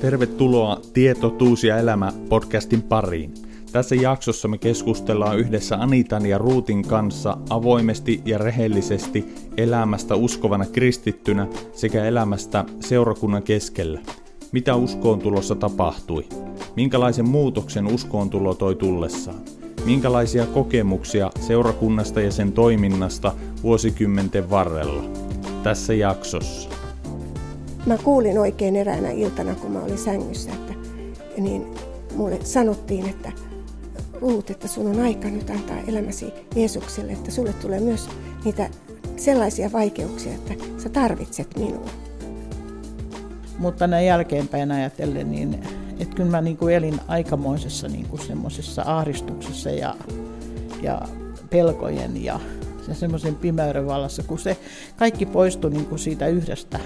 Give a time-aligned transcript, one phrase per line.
[0.00, 3.34] Tervetuloa Tieto, Tuus ja elämä podcastin pariin.
[3.72, 11.46] Tässä jaksossa me keskustellaan yhdessä Anitan ja Ruutin kanssa avoimesti ja rehellisesti elämästä uskovana kristittynä
[11.72, 14.00] sekä elämästä seurakunnan keskellä.
[14.52, 16.24] Mitä uskoon tulossa tapahtui?
[16.76, 19.63] Minkälaisen muutoksen uskoon tulo toi tullessaan?
[19.84, 25.02] Minkälaisia kokemuksia seurakunnasta ja sen toiminnasta vuosikymmenten varrella?
[25.62, 26.70] Tässä jaksossa.
[27.86, 30.74] Mä kuulin oikein eräänä iltana, kun mä olin sängyssä, että
[31.38, 31.66] niin
[32.16, 33.32] mulle sanottiin, että
[34.20, 38.08] Ruut, että sun on aika nyt antaa elämäsi Jeesukselle, että sulle tulee myös
[38.44, 38.68] niitä
[39.16, 41.90] sellaisia vaikeuksia, että sä tarvitset minua.
[43.58, 45.60] Mutta näin jälkeenpäin ajatellen, niin
[45.98, 49.94] että kyllä mä niin kuin elin aikamoisessa niin kuin semmoisessa ahdistuksessa ja,
[50.82, 51.02] ja
[51.50, 52.40] pelkojen ja,
[52.88, 54.56] ja semmoisen pimeyden vallassa, kun se
[54.96, 56.80] kaikki poistui niin kuin siitä yhdestä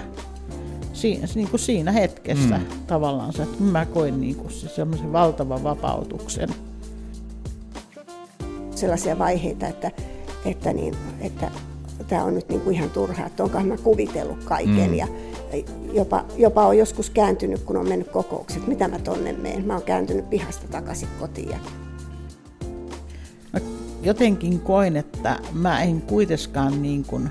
[0.99, 2.65] siinä, niin kuin siinä hetkessä mm.
[2.87, 3.29] tavallaan.
[3.29, 6.49] Että mä koin niin kuin se semmoisen valtavan vapautuksen.
[8.75, 9.91] Sellaisia vaiheita, että,
[10.45, 11.51] että, niin, että
[12.07, 14.89] tämä on nyt niin kuin ihan turhaa, että onkohan mä kuvitellut kaiken.
[14.89, 14.93] Mm.
[14.93, 15.07] Ja
[15.93, 19.65] jopa, jopa on joskus kääntynyt, kun on mennyt kokoukset, mitä mä tonne menen.
[19.65, 21.55] Mä oon kääntynyt pihasta takaisin kotiin.
[23.53, 23.59] Mä
[24.03, 27.29] jotenkin koin, että mä en kuitenkaan niin kuin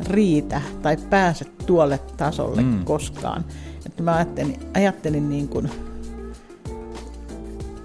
[0.00, 2.84] riitä tai pääse tuolle tasolle mm.
[2.84, 3.44] koskaan.
[3.86, 5.70] Että mä ajattelin, ajattelin niin kuin,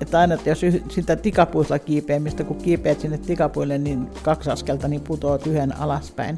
[0.02, 5.02] että aina, että jos sitä tikapuilla kiipeämistä, kun kiipeät sinne tikapuille, niin kaksi askelta, niin
[5.02, 6.38] putoaa yhden alaspäin.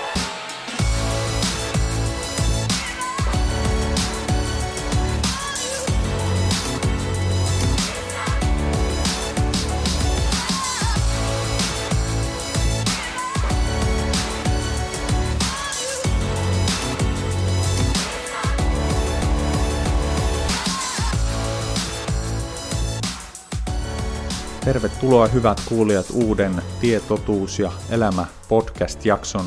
[24.71, 29.45] Tervetuloa hyvät kuulijat uuden Tietotuus ja elämä podcast-jakson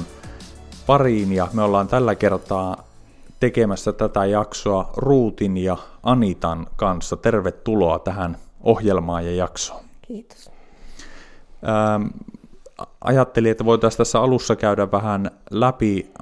[0.87, 2.85] pariin ja me ollaan tällä kertaa
[3.41, 7.17] tekemässä tätä jaksoa Ruutin ja Anitan kanssa.
[7.17, 9.85] Tervetuloa tähän ohjelmaan ja jaksoon.
[10.03, 10.51] Kiitos.
[11.69, 12.06] Ähm,
[13.01, 16.12] ajattelin, että voitaisiin tässä alussa käydä vähän läpi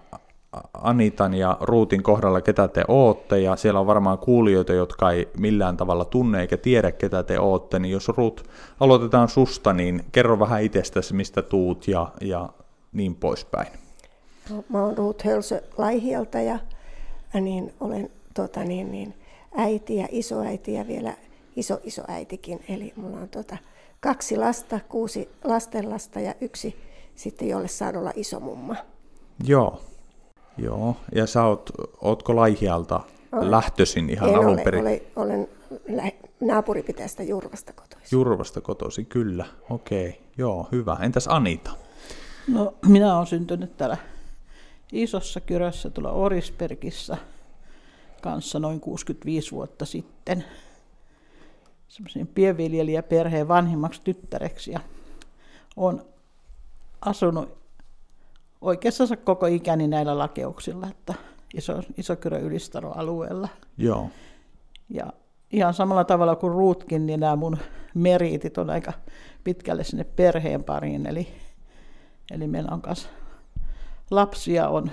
[0.75, 5.77] Anitan ja Ruutin kohdalla, ketä te ootte, ja siellä on varmaan kuulijoita, jotka ei millään
[5.77, 8.45] tavalla tunne eikä tiedä, ketä te ootte, niin jos Ruut
[8.81, 12.49] aloitetaan susta, niin kerro vähän itsestäsi, mistä tuut ja, ja
[12.93, 13.69] niin poispäin.
[14.51, 16.59] No, mä oon Ruut Hölsö Laihialta ja
[17.41, 19.15] niin olen tota, niin, niin,
[19.57, 21.15] äiti ja isoäiti ja vielä
[21.57, 23.57] iso isoäitikin, eli mulla on tota,
[24.01, 26.77] kaksi lasta, kuusi lastenlasta ja yksi
[27.15, 28.77] sitten, jolle saan olla isomumma.
[29.45, 29.81] Joo,
[30.59, 31.71] Joo, ja sä oot,
[32.01, 33.01] ootko Laihialta
[33.33, 33.51] olen.
[33.51, 34.81] lähtöisin ihan en alun ole, perin?
[34.81, 35.49] Ole, olen
[36.41, 38.09] naapuripitäjästä Jurvasta kotoisin.
[38.17, 39.47] Jurvasta kotoisin, kyllä.
[39.71, 40.97] Okei, joo, hyvä.
[41.01, 41.71] Entäs Anita?
[42.49, 43.97] No, minä olen syntynyt täällä
[44.93, 47.17] isossa kyrössä tuolla Orispergissä
[48.23, 50.45] kanssa noin 65 vuotta sitten.
[51.89, 54.81] Semmoisen pienviljelijäperheen vanhimmaksi tyttäreksi ja
[55.77, 56.03] olen
[57.01, 57.62] asunut
[58.63, 61.15] oikeastaan koko ikäni näillä lakeuksilla, että
[61.55, 63.49] iso, Isokyrö Ylistaro alueella.
[63.79, 64.11] Joo.
[64.89, 65.13] Ja
[65.53, 67.59] ihan samalla tavalla kuin Ruutkin, niin nämä mun
[67.95, 68.93] meriitit on aika
[69.45, 71.07] pitkälle sinne perheen pariin.
[71.07, 71.29] Eli,
[72.31, 73.09] eli meillä on myös
[74.11, 74.91] lapsia, on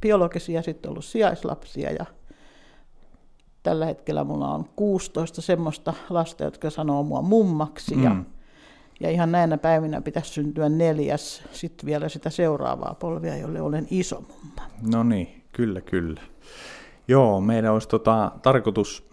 [0.00, 2.06] biologisia, sitten ollut sijaislapsia ja
[3.62, 8.04] tällä hetkellä mulla on 16 semmoista lasta, jotka sanoo mua mummaksi mm.
[8.04, 8.16] ja
[9.02, 14.20] ja ihan näinä päivinä pitäisi syntyä neljäs, sitten vielä sitä seuraavaa polvia, jolle olen iso
[14.20, 14.70] mumma.
[14.92, 16.20] No niin, kyllä, kyllä.
[17.08, 19.08] Joo, meidän olisi tota, tarkoitus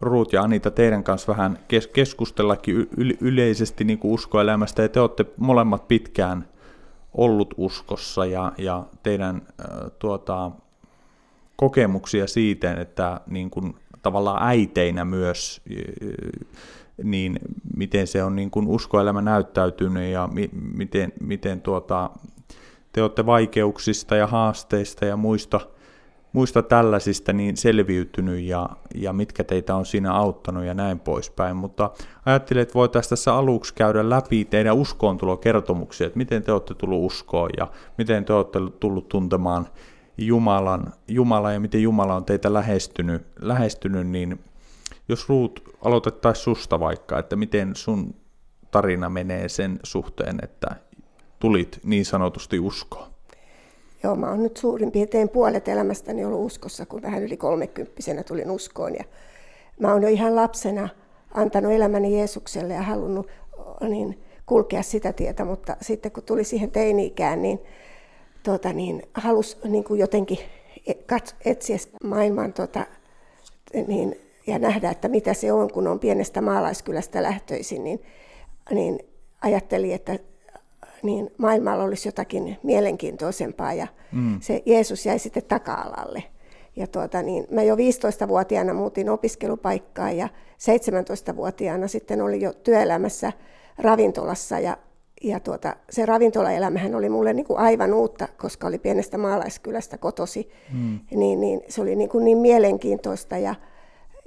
[0.00, 5.00] Ruut ja Anita teidän kanssa vähän kes- keskustellakin y- yleisesti niin kuin uskoelämästä, ja te
[5.00, 6.48] olette molemmat pitkään
[7.14, 10.50] ollut uskossa, ja, ja teidän äh, tuota,
[11.56, 15.60] kokemuksia siitä, että niin kuin, tavallaan äiteinä myös,
[17.02, 17.38] niin
[17.76, 22.10] miten se on niin kuin uskoelämä näyttäytynyt ja mi- miten, miten tuota,
[22.92, 25.60] te olette vaikeuksista ja haasteista ja muista,
[26.32, 31.56] muista tällaisista niin selviytynyt ja, ja mitkä teitä on siinä auttanut ja näin poispäin.
[31.56, 31.90] Mutta
[32.26, 37.50] ajattelin, että voitaisiin tässä aluksi käydä läpi teidän uskoontulokertomuksia, että miten te olette tullut uskoon
[37.56, 37.66] ja
[37.98, 39.66] miten te olette tullut tuntemaan
[40.18, 44.40] Jumalan, Jumala ja miten Jumala on teitä lähestynyt, lähestynyt niin
[45.08, 48.14] jos Ruut aloitettaisiin susta vaikka, että miten sun
[48.70, 50.68] tarina menee sen suhteen, että
[51.38, 53.08] tulit niin sanotusti uskoon?
[54.02, 58.50] Joo, mä oon nyt suurin piirtein puolet elämästäni ollut uskossa, kun vähän yli kolmekymppisenä tulin
[58.50, 58.94] uskoon.
[58.94, 59.04] Ja
[59.80, 60.88] mä oon jo ihan lapsena
[61.34, 63.26] antanut elämäni Jeesukselle ja halunnut
[63.88, 67.58] niin, kulkea sitä tietä, mutta sitten kun tuli siihen teini-ikään, niin,
[68.42, 70.38] tota, niin halusi niin kuin jotenkin
[70.86, 72.86] e-, etsiä maailman tota,
[73.86, 78.02] niin, ja nähdä, että mitä se on, kun on pienestä maalaiskylästä lähtöisin, niin,
[78.70, 78.98] niin
[79.40, 80.18] ajattelin, että
[81.02, 84.40] niin maailmalla olisi jotakin mielenkiintoisempaa ja mm.
[84.40, 86.24] se Jeesus jäi sitten taka-alalle.
[86.76, 90.28] Ja tuota, niin, mä jo 15-vuotiaana muutin opiskelupaikkaan ja
[90.58, 93.32] 17-vuotiaana sitten olin jo työelämässä
[93.78, 94.76] ravintolassa ja,
[95.22, 100.50] ja tuota, se ravintolaelämähän oli mulle niin kuin aivan uutta, koska oli pienestä maalaiskylästä kotosi,
[100.72, 100.98] mm.
[101.10, 103.54] niin, niin se oli niin, kuin niin mielenkiintoista ja,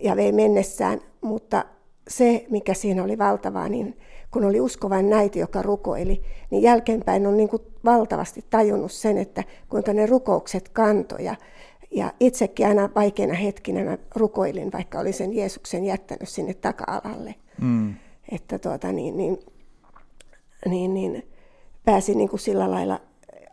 [0.04, 1.66] ja vei mennessään, mutta
[2.08, 3.98] se, mikä siinä oli valtavaa, niin
[4.32, 9.44] kun oli uskovain näiti, joka rukoili, niin jälkeenpäin on niin kuin valtavasti tajunnut sen, että
[9.70, 11.36] kuinka ne rukoukset kantoja.
[11.92, 17.36] Ja itsekin aina vaikeina hetkinä mä rukoilin, vaikka olin sen Jeesuksen jättänyt sinne taka-alalle.
[17.62, 17.96] Mm.
[18.32, 19.40] Että tuota, niin, niin,
[20.66, 21.28] niin, niin,
[21.86, 23.02] pääsi niin kuin sillä lailla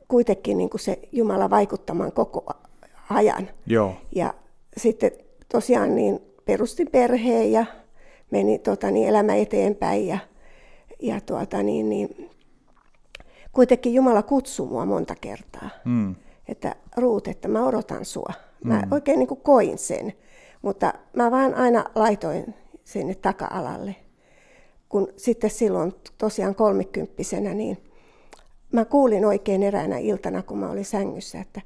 [0.08, 2.46] kuitenkin niin kuin se Jumala vaikuttamaan koko
[3.10, 3.48] ajan.
[3.66, 3.94] Joo.
[4.14, 4.34] Ja
[4.76, 5.10] sitten
[5.52, 7.66] tosiaan niin perustin perheen ja
[8.30, 10.18] meni tota, niin elämä eteenpäin ja,
[11.02, 12.30] ja tuota, niin, niin,
[13.52, 15.70] kuitenkin Jumala kutsui mua monta kertaa.
[15.84, 16.14] Mm.
[16.48, 18.32] Että Ruut, että mä odotan sua.
[18.64, 18.92] Mä mm.
[18.92, 20.12] oikein niin kuin koin sen,
[20.62, 22.54] mutta mä vaan aina laitoin
[22.84, 23.96] sinne taka-alalle.
[24.88, 27.78] Kun sitten silloin tosiaan kolmikymppisenä, niin
[28.72, 31.60] mä kuulin oikein eräänä iltana, kun mä olin sängyssä, että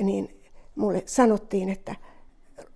[0.00, 0.40] niin
[0.74, 1.94] mulle sanottiin, että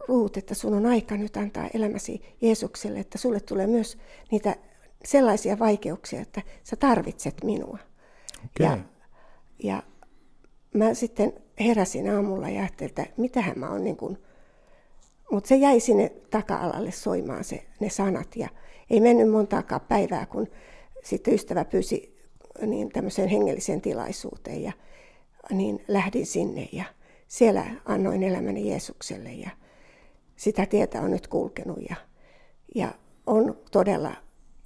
[0.08, 3.98] Ruut, että sun on aika nyt antaa elämäsi Jeesukselle, että sulle tulee myös
[4.30, 4.56] niitä
[5.04, 7.78] sellaisia vaikeuksia, että sä tarvitset minua.
[8.44, 8.66] Okay.
[8.66, 8.78] Ja,
[9.62, 9.82] ja
[10.74, 14.18] mä sitten heräsin aamulla ja ajattelin, että mitähän mä oon niin kuin...
[15.30, 18.48] Mutta se jäi sinne taka-alalle soimaan se, ne sanat ja
[18.90, 20.46] ei mennyt montaakaan päivää, kun
[21.04, 22.18] sitten ystävä pyysi
[22.66, 24.72] niin tämmöiseen hengelliseen tilaisuuteen ja
[25.50, 26.84] niin lähdin sinne ja
[27.26, 29.50] siellä annoin elämäni Jeesukselle ja
[30.38, 31.96] sitä tietä on nyt kulkenut ja,
[32.74, 32.94] ja
[33.26, 34.12] on todella,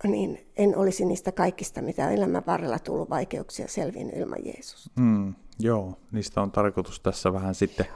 [0.04, 4.90] niin en olisi niistä kaikista, mitä elämän varrella tullut vaikeuksia selvinnyt ilman Jeesusta.
[5.00, 7.86] Mm, joo, niistä on tarkoitus tässä vähän sitten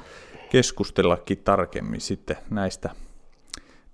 [0.51, 2.91] keskustellakin tarkemmin sitten näistä,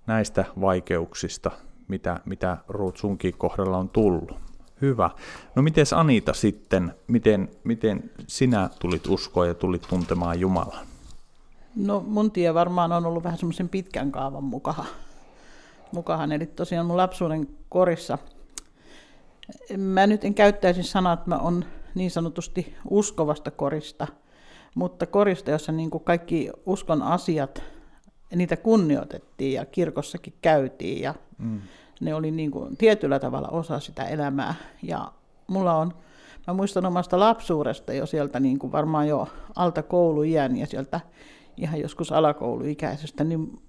[0.07, 1.51] näistä vaikeuksista,
[1.87, 4.31] mitä, mitä Ruut sunkin kohdalla on tullut.
[4.81, 5.09] Hyvä.
[5.55, 10.92] No miten Anita sitten, miten, miten sinä tulit uskoa ja tulit tuntemaan Jumalan?
[11.75, 14.85] No mun tie varmaan on ollut vähän semmoisen pitkän kaavan mukahan.
[15.91, 16.31] mukahan.
[16.31, 18.17] Eli tosiaan mun lapsuuden korissa,
[19.77, 21.65] mä nyt en käyttäisi sanaa, että mä on
[21.95, 24.07] niin sanotusti uskovasta korista,
[24.75, 27.63] mutta korista, jossa niin kuin kaikki uskon asiat,
[28.35, 31.61] niitä kunnioitettiin ja kirkossakin käytiin ja mm.
[32.01, 34.55] ne oli niin kuin tietyllä tavalla osa sitä elämää.
[34.81, 35.11] Ja
[35.47, 35.93] mulla on,
[36.47, 40.99] mä muistan omasta lapsuudesta jo sieltä niin kuin varmaan jo alta kouluiän ja sieltä
[41.57, 43.59] ihan joskus alakouluikäisestä, niin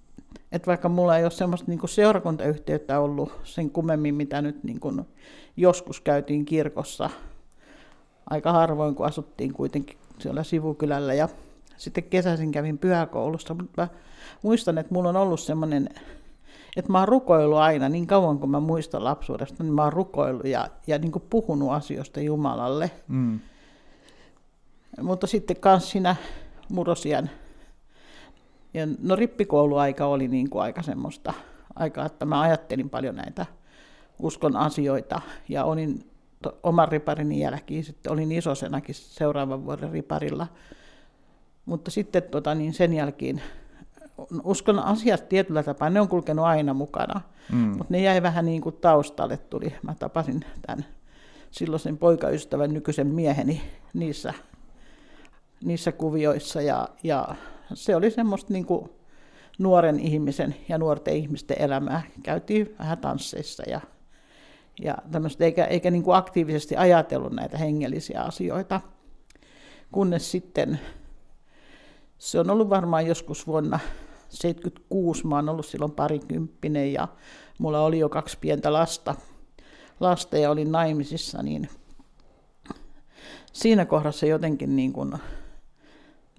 [0.53, 5.03] että vaikka mulla ei ole semmoista niin seurakuntayhteyttä ollut sen kummemmin, mitä nyt niin kuin
[5.57, 7.11] joskus käytiin kirkossa
[8.31, 11.29] aika harvoin, kun asuttiin kuitenkin siellä sivukylällä ja
[11.77, 13.89] sitten kesäisin kävin pyhäkoulussa, mutta mä
[14.43, 15.89] muistan, että mulla on ollut semmoinen,
[16.77, 20.47] että mä oon rukoillut aina niin kauan kuin mä muistan lapsuudesta, niin mä oon rukoillut
[20.47, 22.91] ja, ja niin kuin puhunut asioista Jumalalle.
[23.09, 23.41] Mm.
[25.03, 26.17] Mutta sitten kans siinä
[26.69, 27.31] murrosian
[28.75, 31.35] ja no rippikouluaika oli niin kuin aika semmoista
[31.75, 33.47] aikaa, että mä ajattelin paljon näitä
[34.19, 36.11] uskon asioita ja olin
[36.43, 40.47] to, oman riparini jälkeen, sitten olin isosenakin seuraavan vuoden riparilla.
[41.67, 43.43] Mutta sitten tota, niin sen jälkeen
[44.45, 47.21] uskon asiat tietyllä tapaa, ne on kulkenut aina mukana,
[47.53, 47.59] mm.
[47.59, 49.75] mutta ne jäi vähän niin kuin taustalle tuli.
[49.83, 50.85] Mä tapasin tämän
[51.51, 53.63] silloisen poikaystävän nykyisen mieheni
[53.95, 54.35] niissä,
[55.65, 57.29] niissä kuvioissa ja, ja
[57.75, 58.91] se oli semmoista niin kuin
[59.59, 62.03] nuoren ihmisen ja nuorten ihmisten elämää.
[62.23, 63.81] Käytiin vähän tansseissa ja,
[64.83, 68.81] ja tämmöistä, eikä, eikä niin kuin aktiivisesti ajatellut näitä hengellisiä asioita.
[69.93, 70.81] Kunnes sitten,
[72.19, 73.79] se on ollut varmaan joskus vuonna
[74.29, 77.09] 76, mä oon ollut silloin parikymppinen ja
[77.59, 79.15] mulla oli jo kaksi pientä lasta,
[80.01, 81.69] lasta ja olin naimisissa, niin
[83.53, 85.13] siinä kohdassa jotenkin niin kuin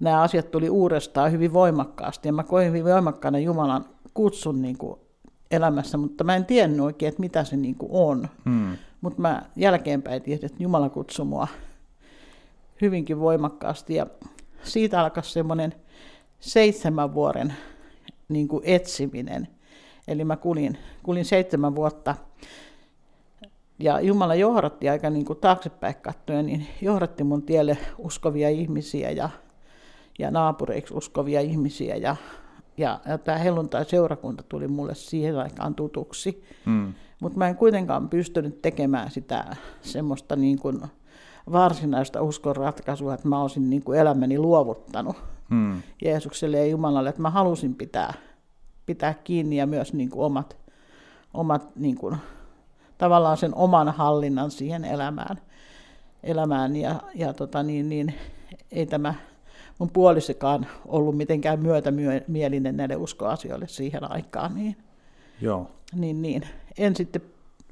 [0.00, 3.84] nämä asiat tuli uudestaan hyvin voimakkaasti ja mä koin hyvin voimakkaana Jumalan
[4.14, 5.00] kutsun niin kuin
[5.50, 8.28] elämässä, mutta mä en tiennyt oikein, että mitä se niin kuin on.
[8.44, 8.76] Hmm.
[9.00, 11.48] Mutta mä jälkeenpäin tiesin, että Jumala kutsui mua
[12.80, 14.06] hyvinkin voimakkaasti ja
[14.62, 15.74] siitä alkoi semmoinen
[16.40, 17.54] seitsemän vuoden
[18.28, 19.48] niin kuin etsiminen.
[20.08, 22.14] Eli mä kulin, kulin seitsemän vuotta
[23.78, 29.30] ja Jumala johdatti aika niin kuin taaksepäin katsoen, niin johdatti mun tielle uskovia ihmisiä ja
[30.18, 31.96] ja naapureiksi uskovia ihmisiä.
[31.96, 32.16] Ja,
[32.76, 36.44] ja, ja tämä helluntai-seurakunta tuli mulle siihen aikaan tutuksi.
[36.66, 36.94] Mm.
[37.20, 40.80] Mutta mä en kuitenkaan pystynyt tekemään sitä semmoista niin kuin
[41.52, 45.16] varsinaista uskon ratkaisua, että mä olisin niin kuin elämäni luovuttanut
[45.50, 45.82] mm.
[46.04, 48.14] Jeesukselle ja Jumalalle, että mä halusin pitää,
[48.86, 50.56] pitää kiinni ja myös niin kuin omat,
[51.34, 52.16] omat niin kuin,
[52.98, 55.40] tavallaan sen oman hallinnan siihen elämään.
[56.22, 58.14] elämään ja, ja tota niin, niin,
[58.70, 59.14] ei tämä
[59.78, 64.54] mun puolisekaan ollut mitenkään myötämielinen näille uskoasioille siihen aikaan.
[64.54, 64.76] Niin,
[65.40, 65.70] Joo.
[65.94, 66.42] Niin, niin.
[66.78, 67.22] En sitten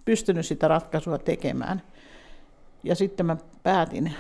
[0.05, 1.83] pystynyt sitä ratkaisua tekemään.
[2.83, 4.13] Ja sitten mä päätin,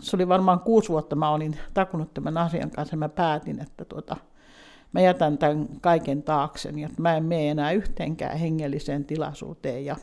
[0.00, 3.84] se oli varmaan kuusi vuotta mä olin takunut tämän asian kanssa, ja mä päätin, että
[3.84, 4.16] tuota,
[4.92, 9.96] mä jätän tämän kaiken taakseni, että mä en mene enää yhteenkään hengelliseen tilaisuuteen, ja,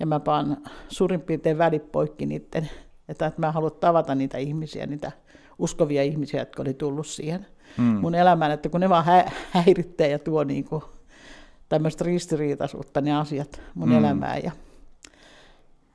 [0.00, 0.56] ja mä paan
[0.88, 2.70] suurin piirtein välit poikki niiden,
[3.08, 5.12] että, että mä haluan tavata niitä ihmisiä, niitä
[5.58, 7.46] uskovia ihmisiä, jotka oli tullut siihen
[7.78, 7.84] mm.
[7.84, 10.82] mun elämään, että kun ne vaan hä- häirittää ja tuo niin kuin
[11.68, 13.98] tämmöistä ristiriitaisuutta ne asiat mun mm.
[13.98, 14.42] elämään.
[14.42, 14.52] Ja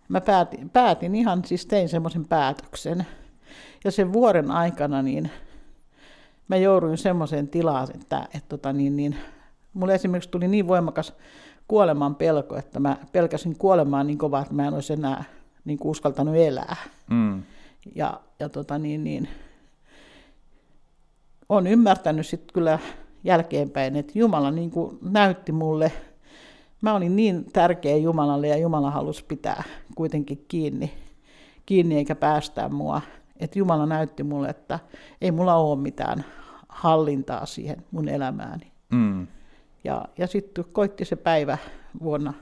[0.10, 3.06] mä päätin, päätin ihan, siis tein semmoisen päätöksen.
[3.84, 5.32] Ja sen vuoden aikana niin
[6.48, 9.16] mä jouduin semmoiseen tilaan, että, että tota niin, niin,
[9.74, 11.14] mulle esimerkiksi tuli niin voimakas
[11.68, 15.24] kuoleman pelko, että mä pelkäsin kuolemaan niin kovaa, että mä en olisi enää
[15.66, 16.76] niin kuin uskaltanut elää.
[17.10, 17.44] Mm.
[17.96, 19.30] Ja, ja tota niin, niin,
[21.50, 22.80] on ymmärtänyt sitten kyllä
[23.24, 25.92] jälkeenpäin, että Jumala niin kuin näytti mulle,
[26.82, 29.64] mä olin niin tärkeä Jumalalle ja Jumala halusi pitää
[29.96, 30.94] kuitenkin kiinni,
[31.66, 33.02] kiinni eikä päästää mua.
[33.40, 34.80] Että Jumala näytti mulle, että
[35.22, 36.26] ei mulla ole mitään
[36.70, 38.72] hallintaa siihen mun elämääni.
[38.92, 39.28] Mm.
[39.84, 41.58] Ja, ja sitten koitti se päivä
[42.04, 42.34] vuonna,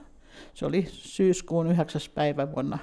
[0.53, 2.01] se oli syyskuun 9.
[2.15, 2.77] päivä vuonna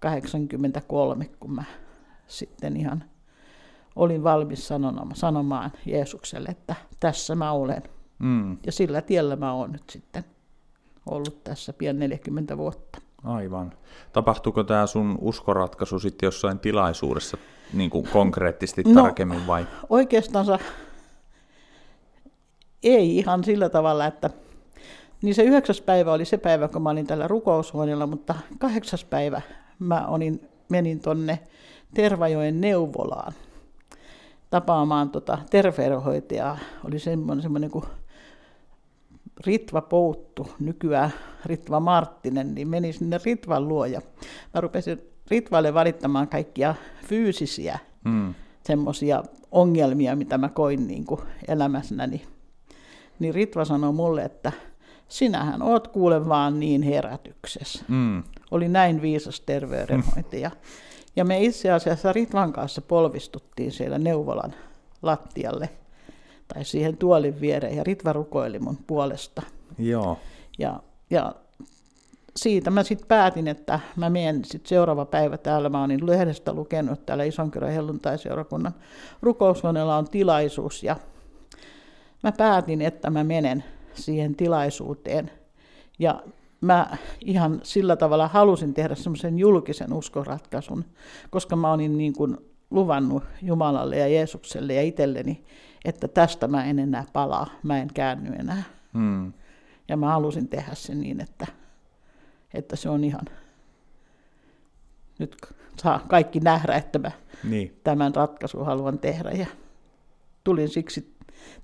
[0.00, 1.64] 1983, kun mä
[2.26, 3.04] sitten ihan
[3.96, 7.82] olin valmis sanomaan, sanomaan Jeesukselle, että tässä mä olen.
[8.18, 8.58] Mm.
[8.66, 10.24] Ja sillä tiellä mä oon nyt sitten
[11.10, 13.00] ollut tässä pian 40 vuotta.
[13.24, 13.72] Aivan.
[14.12, 17.38] Tapahtuuko tämä sun uskoratkaisu sitten jossain tilaisuudessa
[17.72, 19.66] niin kuin konkreettisesti no, tarkemmin vai?
[19.88, 20.46] Oikeastaan
[22.82, 24.30] ei ihan sillä tavalla, että
[25.22, 29.42] niin se yhdeksäs päivä oli se päivä, kun mä olin tällä rukoushuoneella, mutta kahdeksas päivä
[29.78, 31.38] mä olin, menin tonne
[31.94, 33.32] Tervajoen neuvolaan
[34.54, 36.58] tapaamaan tota terveydenhoitajaa.
[36.84, 37.84] Oli semmoinen, semmoinen kuin
[39.46, 41.12] Ritva Pouttu, nykyään
[41.44, 44.00] Ritva Marttinen, niin meni sinne Ritvan luo ja
[44.54, 46.74] mä rupesin Ritvalle valittamaan kaikkia
[47.06, 48.34] fyysisiä mm.
[48.64, 52.26] semmoisia ongelmia, mitä mä koin niin kuin elämässäni.
[53.18, 54.52] Niin Ritva sanoi mulle, että
[55.08, 57.84] sinähän oot kuule vaan niin herätyksessä.
[57.88, 58.22] Mm.
[58.50, 60.48] Oli näin viisas terveydenhoitaja.
[60.48, 60.56] Mm.
[61.16, 64.54] Ja me itse asiassa Ritvan kanssa polvistuttiin siellä neuvolan
[65.02, 65.68] lattialle
[66.48, 69.42] tai siihen tuolin viereen ja Ritva rukoili mun puolesta.
[69.78, 70.18] Joo.
[70.58, 70.80] Ja,
[71.10, 71.34] ja
[72.36, 75.68] siitä mä sitten päätin, että mä menen sitten seuraava päivä täällä.
[75.68, 78.74] Mä olin lehdestä lukenut, täällä Isonkyrön helluntai-seurakunnan
[79.22, 80.82] rukoushuoneella on tilaisuus.
[80.82, 80.96] Ja
[82.22, 85.30] mä päätin, että mä menen siihen tilaisuuteen.
[85.98, 86.22] Ja
[86.64, 90.84] mä ihan sillä tavalla halusin tehdä semmoisen julkisen uskoratkaisun,
[91.30, 92.36] koska mä olin niin kuin
[92.70, 95.44] luvannut Jumalalle ja Jeesukselle ja itselleni,
[95.84, 98.62] että tästä mä en enää palaa, mä en käänny enää.
[98.94, 99.32] Hmm.
[99.88, 101.46] Ja mä halusin tehdä sen niin, että,
[102.54, 103.24] että se on ihan,
[105.18, 105.36] nyt
[105.82, 107.10] saa kaikki nähdä, että mä
[107.44, 107.80] niin.
[107.84, 109.30] tämän ratkaisun haluan tehdä.
[109.30, 109.46] Ja
[110.44, 111.13] tulin siksi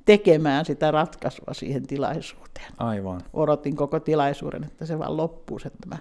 [0.05, 2.67] tekemään sitä ratkaisua siihen tilaisuuteen.
[2.79, 3.21] Aivan.
[3.33, 5.97] Odotin koko tilaisuuden, että se vaan loppuisi, että mä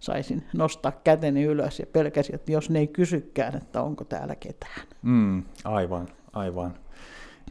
[0.00, 4.82] saisin nostaa käteni ylös ja pelkäsin, että jos ne ei kysykään, että onko täällä ketään.
[5.02, 6.74] Mm, aivan, aivan.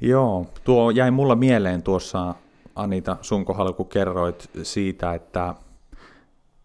[0.01, 2.35] Joo, tuo jäi mulla mieleen tuossa
[2.75, 5.55] Anita sun kohdalla, kun kerroit siitä, että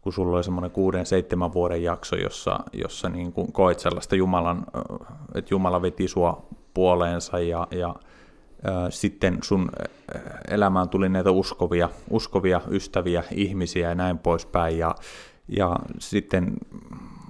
[0.01, 4.67] kun sulla oli semmoinen kuuden, seitsemän vuoden jakso, jossa, jossa niin kuin koit sellaista Jumalan,
[5.35, 7.95] että Jumala veti sua puoleensa ja, ja
[8.91, 9.71] sitten sun
[10.49, 14.79] elämään tuli näitä uskovia, uskovia ystäviä, ihmisiä ja näin poispäin.
[14.79, 14.95] Ja,
[15.49, 16.53] ja sitten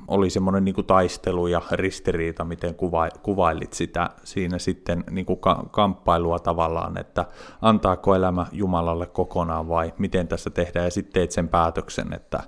[0.09, 5.65] oli semmoinen niin taistelu ja ristiriita, miten kuva, kuvailit sitä siinä sitten niin kuin ka-
[5.71, 7.25] kamppailua tavallaan, että
[7.63, 12.41] antaako elämä Jumalalle kokonaan vai miten tässä tehdään, ja sitten teet sen päätöksen, että,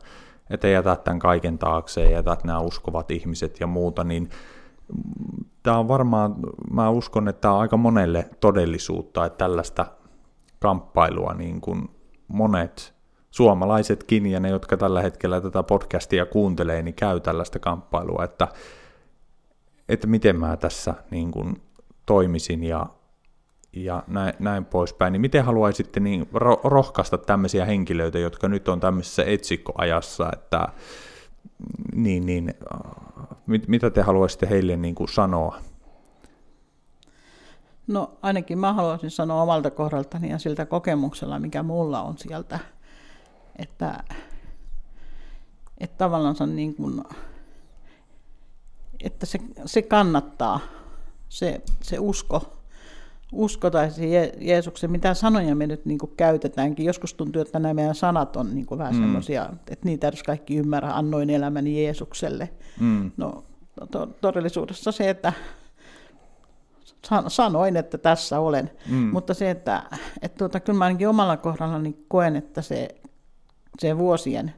[0.50, 4.31] että jätät tämän kaiken taakse ja jätät nämä uskovat ihmiset ja muuta, niin
[5.62, 6.35] tämä on varmaan,
[6.71, 9.87] mä uskon, että tämä on aika monelle todellisuutta, että tällaista
[10.61, 11.88] kamppailua niin kuin
[12.29, 12.95] monet
[13.31, 18.49] suomalaisetkin ja ne, jotka tällä hetkellä tätä podcastia kuuntelee, niin käy tällaista kamppailua, että,
[19.88, 21.62] että miten mä tässä niin kuin
[22.07, 22.87] toimisin ja,
[23.73, 25.12] ja näin, näin poispäin.
[25.12, 30.69] Niin miten haluaisitte niin ro- rohkaista tämmöisiä henkilöitä, jotka nyt on tämmöisessä etsikkoajassa, että
[31.94, 32.54] niin, niin,
[33.46, 35.58] mit, mitä te haluaisitte heille niin kuin sanoa?
[37.87, 42.58] No ainakin mä haluaisin sanoa omalta kohdaltani ja siltä kokemuksella, mikä mulla on sieltä–
[43.56, 44.04] että,
[45.78, 47.04] että tavallaan se niin kuin,
[49.04, 50.61] että se, se kannattaa,
[51.28, 52.56] se, se usko,
[53.35, 56.87] usko tai se Je- Jeesuksen, mitä sanoja me nyt niin kuin käytetäänkin.
[56.87, 59.00] Joskus tuntuu, että nämä meidän sanat on niin kuin vähän mm.
[59.00, 62.49] semmoisia, että niitä edes kaikki ymmärrä, annoin elämäni Jeesukselle.
[62.81, 63.11] Mm.
[63.17, 63.45] No
[63.91, 65.33] to- todellisuudessa se, että
[67.29, 68.71] sanoin, että tässä olen.
[68.88, 68.97] Mm.
[69.12, 69.83] Mutta se, että,
[70.23, 72.88] että tuota, kyllä mä ainakin omalla kohdallani koen, että se
[73.79, 74.55] se vuosien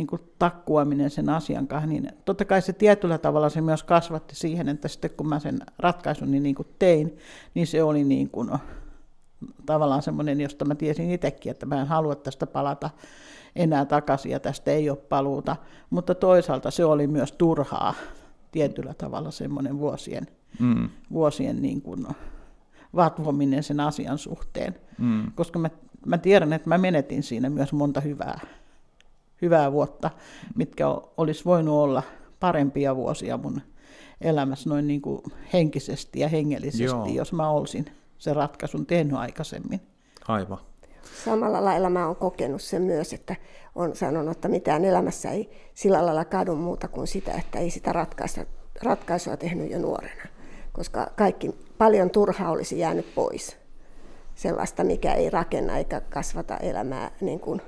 [0.00, 4.34] niin kuin takkuaminen sen asian kanssa, niin totta kai se tietyllä tavalla se myös kasvatti
[4.34, 7.18] siihen, että sitten kun mä sen ratkaisun niin, niin kuin tein,
[7.54, 8.50] niin se oli niin kuin,
[9.66, 12.90] tavallaan semmoinen, josta mä tiesin itsekin, että mä en halua tästä palata
[13.56, 15.56] enää takaisin ja tästä ei ole paluuta,
[15.90, 17.94] mutta toisaalta se oli myös turhaa
[18.52, 20.26] tietyllä tavalla semmoinen vuosien,
[20.60, 20.88] mm.
[21.12, 22.06] vuosien niin kuin
[22.94, 25.32] vatvominen sen asian suhteen, mm.
[25.34, 25.70] koska mä
[26.06, 28.40] mä tiedän, että mä menetin siinä myös monta hyvää,
[29.42, 30.10] hyvää vuotta,
[30.54, 32.02] mitkä olisi voinut olla
[32.40, 33.60] parempia vuosia mun
[34.20, 35.22] elämässä noin niin kuin
[35.52, 37.06] henkisesti ja hengellisesti, Joo.
[37.06, 37.86] jos mä olisin
[38.18, 39.80] sen ratkaisun tehnyt aikaisemmin.
[40.28, 40.58] Aivan.
[41.24, 43.36] Samalla lailla mä oon kokenut sen myös, että
[43.74, 47.92] on sanonut, että mitään elämässä ei sillä lailla kadu muuta kuin sitä, että ei sitä
[47.92, 48.44] ratkaisua,
[48.82, 50.22] ratkaisua tehnyt jo nuorena.
[50.72, 53.56] Koska kaikki paljon turhaa olisi jäänyt pois
[54.34, 57.62] sellaista, mikä ei rakenna eikä kasvata elämää niin kuin,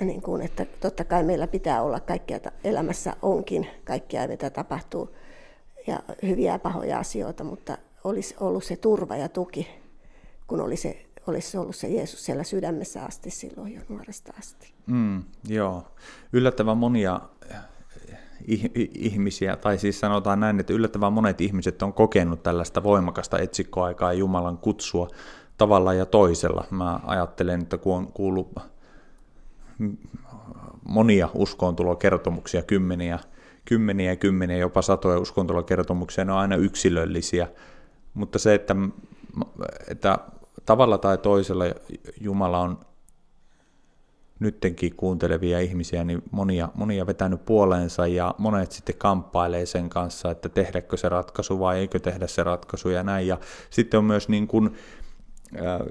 [0.00, 5.14] niin kuin, että totta kai meillä pitää olla kaikkea elämässä onkin, kaikkea mitä tapahtuu
[5.86, 9.68] ja hyviä ja pahoja asioita, mutta olisi ollut se turva ja tuki,
[10.46, 14.72] kun oli se, olisi ollut se Jeesus siellä sydämessä asti silloin jo nuoresta asti.
[14.86, 15.84] Mm, joo,
[16.32, 17.20] yllättävän monia
[18.94, 24.18] ihmisiä, tai siis sanotaan näin, että yllättävän monet ihmiset on kokenut tällaista voimakasta etsikkoaikaa ja
[24.18, 25.08] Jumalan kutsua
[25.58, 26.64] tavalla ja toisella.
[26.70, 28.71] Mä ajattelen, että kun on kuullut
[30.88, 33.18] monia uskoontulokertomuksia, kymmeniä,
[33.64, 37.48] kymmeniä ja kymmeniä, jopa satoja uskoontulokertomuksia, ne on aina yksilöllisiä,
[38.14, 38.76] mutta se, että,
[39.88, 40.18] että
[40.66, 41.64] tavalla tai toisella
[42.20, 42.78] Jumala on
[44.42, 50.48] nyttenkin kuuntelevia ihmisiä, niin monia, monia vetänyt puoleensa ja monet sitten kamppailee sen kanssa, että
[50.48, 53.26] tehdäkö se ratkaisu vai eikö tehdä se ratkaisu ja näin.
[53.26, 53.38] Ja
[53.70, 54.74] sitten on myös niin kuin,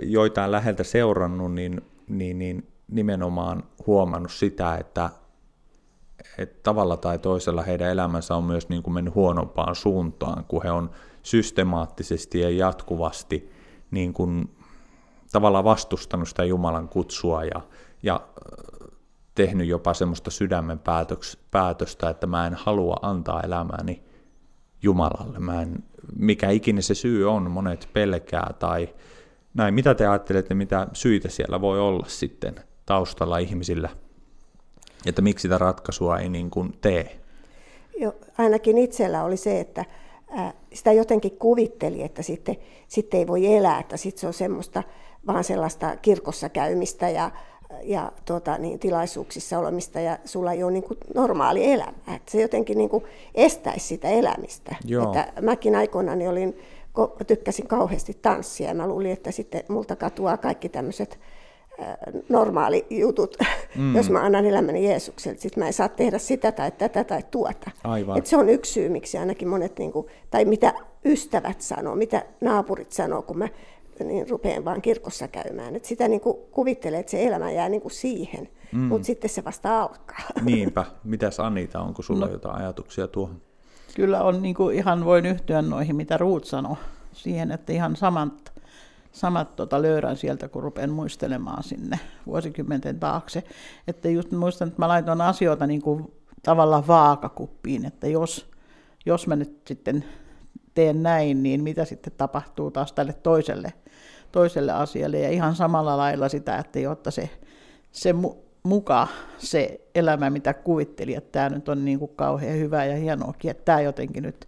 [0.04, 5.10] joitain läheltä seurannut, niin, niin, niin nimenomaan huomannut sitä, että,
[6.38, 10.72] että tavalla tai toisella heidän elämänsä on myös niin kuin mennyt huonompaan suuntaan, kun he
[10.72, 10.90] on
[11.24, 13.52] systemaattisesti ja jatkuvasti
[13.92, 14.56] niin kuin
[15.32, 17.62] tavallaan vastustanut sitä Jumalan kutsua ja,
[18.04, 18.22] ja
[19.36, 20.80] tehnyt jopa semmoista sydämen
[21.52, 24.04] päätöstä, että mä en halua antaa elämääni
[24.82, 25.40] Jumalalle.
[25.40, 25.84] Mä en,
[26.16, 28.96] mikä ikinä se syy on, monet pelkää tai
[29.54, 29.74] näin.
[29.74, 33.90] Mitä te ajattelette, mitä syitä siellä voi olla sitten taustalla ihmisillä,
[35.06, 37.20] että miksi sitä ratkaisua ei niin kuin tee?
[37.98, 39.86] Jo, ainakin itsellä oli se, että
[40.74, 42.56] sitä jotenkin kuvitteli, että sitten,
[42.88, 44.84] sitten ei voi elää, että sitten se on semmoista
[45.28, 47.32] vaan sellaista kirkossa käymistä ja,
[47.84, 52.16] ja tuota, niin, tilaisuuksissa olemista ja sulla ei ole niin kuin normaali elämä.
[52.16, 53.04] Että se jotenkin niin kuin
[53.36, 54.76] estäisi sitä elämistä.
[55.04, 56.60] Että mäkin aikoinani olin
[57.28, 61.20] tykkäsin kauheasti tanssia ja mä luulin, että sitten multa katuaa kaikki tämmöiset
[62.30, 63.38] normaali jutut,
[63.76, 63.96] mm.
[63.96, 65.38] jos mä annan elämäni Jeesukselle.
[65.38, 67.72] Sitten mä en saa tehdä sitä tai tätä tai tuota.
[67.84, 68.18] Aivan.
[68.18, 70.74] Et se on yksi syy, miksi ainakin monet, niin kuin, tai mitä
[71.06, 73.48] ystävät sanoo, mitä naapurit sanoo, kun mä
[74.04, 75.76] niin rupean vaan kirkossa käymään.
[75.76, 78.80] Et sitä niin kuin kuvittelee, että se elämä jää niin kuin siihen, mm.
[78.80, 80.26] mutta sitten se vasta alkaa.
[80.44, 80.86] Niinpä.
[81.04, 82.32] Mitäs Anita, onko sulla no.
[82.32, 83.42] jotain ajatuksia tuohon?
[83.96, 86.76] Kyllä on niin kuin ihan voin yhtyä noihin, mitä Ruut sanoi,
[87.14, 88.51] siihen, että ihan samat,
[89.12, 93.44] samat tota, löydän sieltä, kun rupean muistelemaan sinne vuosikymmenten taakse.
[93.88, 98.50] Että just muistan, että mä laitoin asioita niin kuin tavallaan vaakakuppiin, että jos,
[99.06, 100.06] jos mä nyt sitten
[100.74, 103.74] teen näin, niin mitä sitten tapahtuu taas tälle toiselle,
[104.32, 105.20] toiselle asialle.
[105.20, 107.30] Ja ihan samalla lailla sitä, että jotta se,
[107.92, 108.16] se
[108.64, 113.52] muka se elämä, mitä kuvitteli, että tämä nyt on niin kuin kauhean hyvä ja hienoakin,
[113.52, 114.48] että tämä jotenkin nyt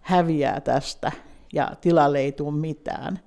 [0.00, 1.12] häviää tästä
[1.52, 3.18] ja tilalle ei tule mitään.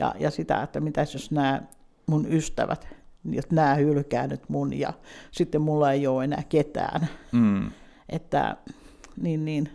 [0.00, 1.62] Ja, ja sitä, että mitä jos nämä
[2.06, 2.88] mun ystävät,
[3.24, 4.92] jos nämä hylkää nyt mun ja
[5.30, 7.08] sitten mulla ei ole enää ketään.
[7.32, 7.70] Mm.
[8.08, 8.56] Että
[9.20, 9.68] niin, niin.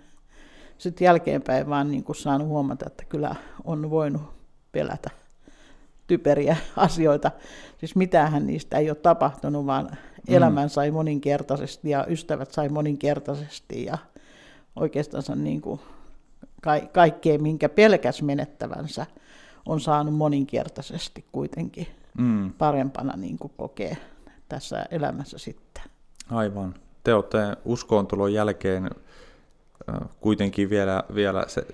[0.78, 4.22] Sitten jälkeenpäin vaan niin kuin saanut huomata, että kyllä on voinut
[4.72, 5.10] pelätä
[6.08, 7.32] typeriä asioita.
[7.78, 10.36] Siis mitähän niistä ei ole tapahtunut, vaan mm.
[10.36, 13.98] elämän sai moninkertaisesti ja ystävät sai moninkertaisesti ja
[14.76, 15.80] oikeastaan niin kuin
[16.62, 19.06] ka- kaikkea, minkä pelkäs menettävänsä,
[19.66, 22.54] on saanut moninkertaisesti kuitenkin mm.
[22.54, 23.98] parempana niin kuin kokee
[24.50, 25.84] tässä elämässä sitten.
[26.32, 26.76] Aivan.
[27.04, 28.90] Te olette uskoontulon jälkeen
[30.20, 31.66] kuitenkin vielä, vielä se,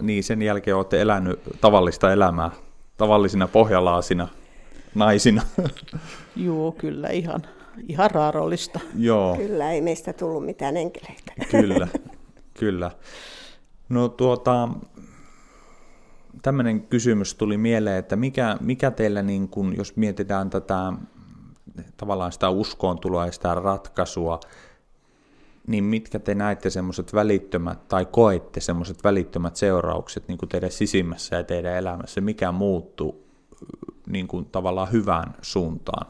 [0.00, 2.50] niin sen jälkeen olette elänyt tavallista elämää
[2.96, 4.28] tavallisina pohjalaasina
[4.94, 5.42] naisina.
[6.36, 7.42] Joo, kyllä ihan,
[7.88, 8.80] ihan raarollista.
[8.98, 9.36] Joo.
[9.36, 11.32] Kyllä, ei meistä tullut mitään enkeleitä.
[11.50, 11.88] Kyllä,
[12.54, 12.90] kyllä.
[13.88, 14.68] No tuota,
[16.42, 20.92] tämmöinen kysymys tuli mieleen, että mikä, mikä teillä, niin kun, jos mietitään tätä
[21.96, 24.40] tavallaan sitä uskoontuloa ja sitä ratkaisua,
[25.66, 31.36] niin mitkä te näette semmoiset välittömät tai koette semmoiset välittömät seuraukset niin kuin teidän sisimmässä
[31.36, 33.28] ja teidän elämässä, mikä muuttuu
[34.06, 36.06] niin kuin tavallaan hyvään suuntaan?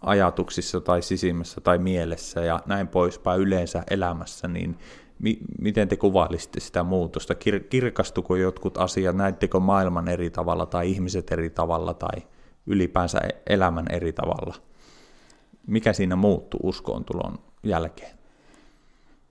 [0.00, 4.78] Ajatuksissa tai sisimmässä tai mielessä ja näin poispäin yleensä elämässä, niin
[5.18, 7.34] mi- miten te kuvailisitte sitä muutosta?
[7.34, 12.22] Kir- kirkastuko jotkut asiat, näittekö maailman eri tavalla tai ihmiset eri tavalla tai
[12.66, 14.54] ylipäänsä e-, elämän eri tavalla?
[15.66, 18.14] Mikä siinä muuttuu uskoontulon jälkeen?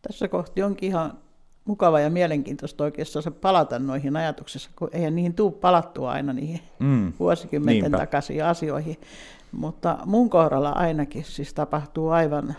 [0.07, 1.17] tässä kohti onkin ihan
[1.65, 7.13] mukava ja mielenkiintoista oikeastaan palata noihin ajatuksissa, kun eihän niihin tule palattua aina niihin mm,
[7.19, 7.97] vuosikymmenten niinpä.
[7.97, 8.97] takaisin asioihin.
[9.51, 12.55] Mutta mun kohdalla ainakin siis tapahtuu aivan,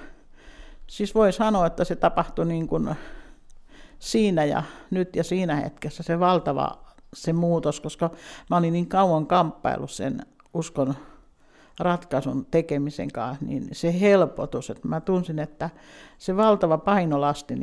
[0.86, 2.94] siis voi sanoa, että se tapahtui niin kuin
[3.98, 8.10] siinä ja nyt ja siinä hetkessä se valtava se muutos, koska
[8.50, 10.20] mä olin niin kauan kamppailu sen
[10.54, 10.94] uskon
[11.80, 15.70] ratkaisun tekemisen kanssa, niin se helpotus, että mä tunsin, että
[16.18, 17.54] se valtava painolasti,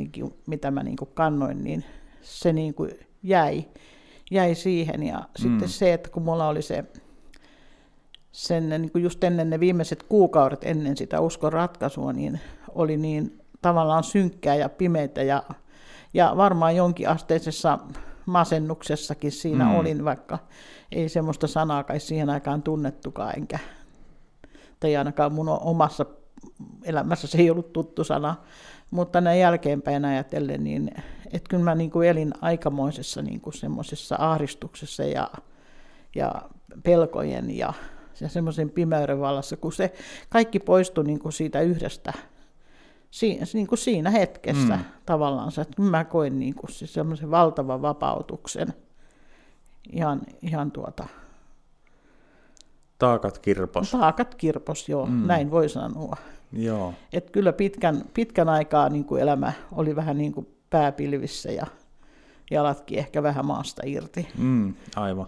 [0.46, 1.84] mitä mä niin kuin kannoin, niin
[2.22, 2.90] se niin kuin
[3.22, 3.64] jäi,
[4.30, 5.02] jäi siihen.
[5.02, 5.42] Ja mm.
[5.42, 6.84] sitten se, että kun mulla oli se,
[8.32, 12.40] sen niin kuin just ennen ne viimeiset kuukaudet ennen sitä uskon ratkaisua, niin
[12.74, 15.42] oli niin tavallaan synkkää ja pimeitä ja,
[16.14, 17.78] ja varmaan jonkin asteisessa
[18.26, 19.74] masennuksessakin siinä mm.
[19.74, 20.38] olin, vaikka
[20.92, 23.58] ei semmoista sanaa kai siihen aikaan tunnettukaan, enkä
[24.80, 26.06] tai ainakaan mun omassa
[26.84, 28.36] elämässä se ei ollut tuttu sana,
[28.90, 30.90] mutta näin jälkeenpäin ajatellen, niin
[31.32, 35.28] että kyllä mä niin kuin elin aikamoisessa niin kuin semmoisessa ahdistuksessa ja,
[36.14, 36.42] ja
[36.82, 37.72] pelkojen ja,
[38.22, 39.92] ja semmoisen pimeyden vallassa, kun se
[40.28, 42.12] kaikki poistui niin kuin siitä yhdestä,
[43.10, 44.84] si, niin kuin siinä hetkessä mm.
[45.06, 48.74] tavallaan, että mä koin niin kuin siis semmoisen valtavan vapautuksen
[49.92, 51.06] ihan, ihan tuota,
[53.02, 53.90] Taakat kirpos.
[53.90, 55.26] Taakat kirpos, joo, mm.
[55.26, 56.16] näin voi sanoa.
[56.52, 56.94] Joo.
[57.12, 61.66] Et kyllä pitkän, pitkän aikaa niin kuin elämä oli vähän niin kuin pääpilvissä ja
[62.50, 64.28] jalatkin ehkä vähän maasta irti.
[64.38, 65.26] Mm, aivan.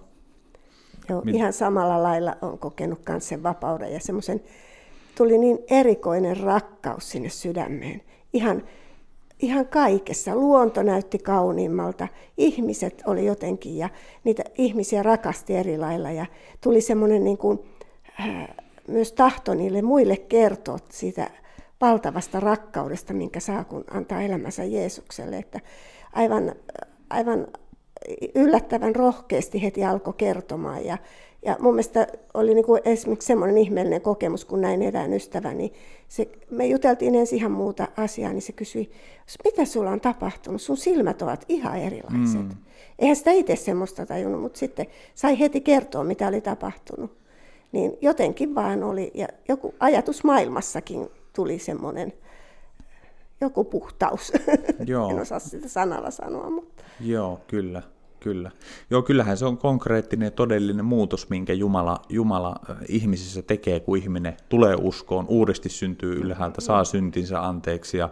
[1.08, 1.34] Joo, Mit...
[1.34, 4.42] ihan samalla lailla on kokenut myös sen vapauden ja semmoisen,
[5.16, 8.02] tuli niin erikoinen rakkaus sinne sydämeen.
[8.32, 8.62] Ihan,
[9.40, 10.36] ihan kaikessa.
[10.36, 13.88] Luonto näytti kauniimmalta, ihmiset oli jotenkin ja
[14.24, 16.26] niitä ihmisiä rakasti eri lailla ja
[16.60, 17.58] tuli semmoinen niin kuin,
[18.20, 18.48] äh,
[18.88, 21.30] myös tahto niille muille kertoa siitä
[21.80, 25.36] valtavasta rakkaudesta, minkä saa, kun antaa elämänsä Jeesukselle.
[25.36, 25.60] Että
[26.12, 26.54] aivan,
[27.10, 27.46] aivan
[28.34, 30.84] yllättävän rohkeasti heti alkoi kertomaan.
[30.84, 30.98] Ja,
[31.44, 35.72] ja mun mielestä oli niin kuin esimerkiksi semmoinen ihmeellinen kokemus, kun näin erään ystäväni.
[36.08, 38.90] Se, me juteltiin ensin ihan muuta asiaa, niin se kysyi,
[39.44, 40.62] mitä sulla on tapahtunut?
[40.62, 42.42] Sun silmät ovat ihan erilaiset.
[42.42, 42.56] Mm.
[42.98, 47.18] Eihän sitä itse semmoista tajunnut, mutta sitten sai heti kertoa, mitä oli tapahtunut.
[47.72, 52.12] Niin jotenkin vaan oli, ja joku ajatus maailmassakin tuli semmoinen,
[53.44, 54.33] joku puhtaus.
[54.87, 55.11] Joo.
[55.11, 56.85] en osaa sitä sanalla sanoa, mutta...
[57.00, 57.83] Joo, kyllä.
[58.20, 58.50] Kyllä.
[58.90, 62.54] Joo, kyllähän se on konkreettinen ja todellinen muutos, minkä Jumala, Jumala
[62.88, 68.09] ihmisissä tekee, kun ihminen tulee uskoon, uudesti syntyy ylhäältä, saa syntinsä anteeksi ja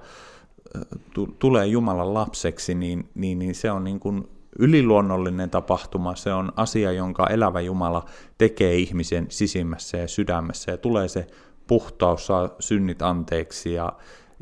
[1.38, 6.92] tulee Jumalan lapseksi, niin, niin, niin se on niin kuin yliluonnollinen tapahtuma, se on asia,
[6.92, 8.04] jonka elävä Jumala
[8.38, 11.26] tekee ihmisen sisimmässä ja sydämessä ja tulee se
[11.66, 13.92] puhtaus, saa synnit anteeksi ja,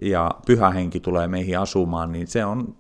[0.02, 2.76] ja pyhä henki tulee meihin asumaan, niin se on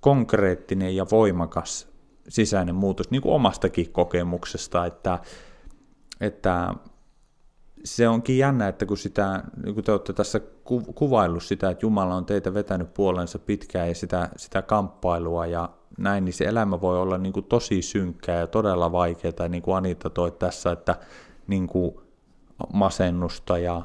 [0.00, 1.88] konkreettinen ja voimakas
[2.28, 5.18] sisäinen muutos, niin kuin omastakin kokemuksesta, että,
[6.20, 6.74] että
[7.84, 10.40] se onkin jännä, että kun, sitä, niin kun te olette tässä
[10.94, 16.24] kuvaillut sitä, että Jumala on teitä vetänyt puolensa pitkään ja sitä, sitä kamppailua ja näin,
[16.24, 20.10] niin se elämä voi olla niin kuin tosi synkkää ja todella vaikeaa, niin kuin Anita
[20.10, 20.96] toi tässä, että
[21.46, 21.96] niin kuin
[22.72, 23.82] masennusta ja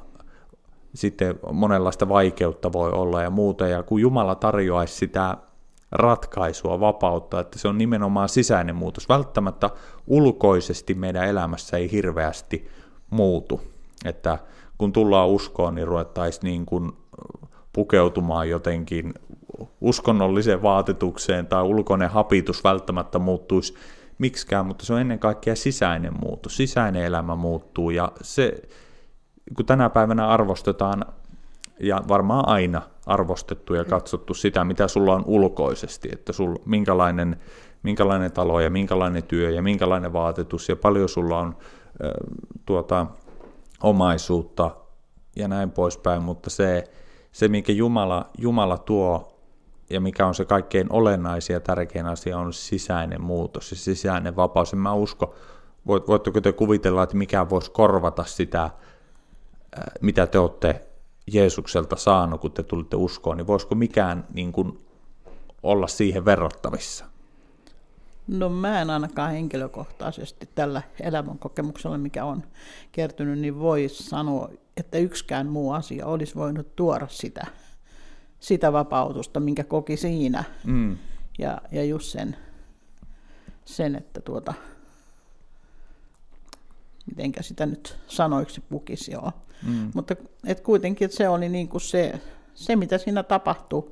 [0.93, 5.37] sitten monenlaista vaikeutta voi olla ja muuta, ja kun Jumala tarjoaisi sitä
[5.91, 9.09] ratkaisua, vapautta, että se on nimenomaan sisäinen muutos.
[9.09, 9.69] Välttämättä
[10.07, 12.67] ulkoisesti meidän elämässä ei hirveästi
[13.09, 13.61] muutu,
[14.05, 14.37] että
[14.77, 16.91] kun tullaan uskoon, niin ruvettaisiin niin kuin
[17.73, 19.13] pukeutumaan jotenkin
[19.81, 23.73] uskonnolliseen vaatetukseen tai ulkoinen hapitus välttämättä muuttuisi
[24.17, 28.61] miksikään, mutta se on ennen kaikkea sisäinen muutos, sisäinen elämä muuttuu ja se,
[29.55, 31.05] kun tänä päivänä arvostetaan
[31.79, 37.39] ja varmaan aina arvostettu ja katsottu sitä, mitä sulla on ulkoisesti, että sul, minkälainen,
[37.83, 42.11] minkälainen talo ja minkälainen työ ja minkälainen vaatetus ja paljon sulla on äh,
[42.65, 43.07] tuota,
[43.83, 44.71] omaisuutta
[45.35, 46.83] ja näin poispäin, mutta se,
[47.31, 49.37] se minkä Jumala, Jumala tuo
[49.89, 54.73] ja mikä on se kaikkein olennaisin ja tärkein asia on sisäinen muutos ja sisäinen vapaus.
[54.73, 55.35] En mä usko,
[55.87, 58.69] voit, voitteko te kuvitella, että mikä voisi korvata sitä,
[60.01, 60.87] mitä te olette
[61.33, 64.85] Jeesukselta saanut, kun te tulitte uskoon, niin voisiko mikään niin kuin,
[65.63, 67.05] olla siihen verrattavissa?
[68.27, 72.43] No mä en ainakaan henkilökohtaisesti tällä elämän kokemuksella, mikä on
[72.91, 77.47] kertynyt, niin voi sanoa, että yksikään muu asia olisi voinut tuoda sitä,
[78.39, 80.43] sitä vapautusta, minkä koki siinä.
[80.63, 80.97] Mm.
[81.39, 82.35] Ja, ja just sen,
[83.65, 84.53] sen että tuota,
[87.05, 89.31] mitenkä sitä nyt sanoiksi pukisi, joo.
[89.67, 89.91] Mm.
[89.95, 92.19] Mutta et kuitenkin että se oli niin kuin se,
[92.53, 93.91] se, mitä siinä tapahtui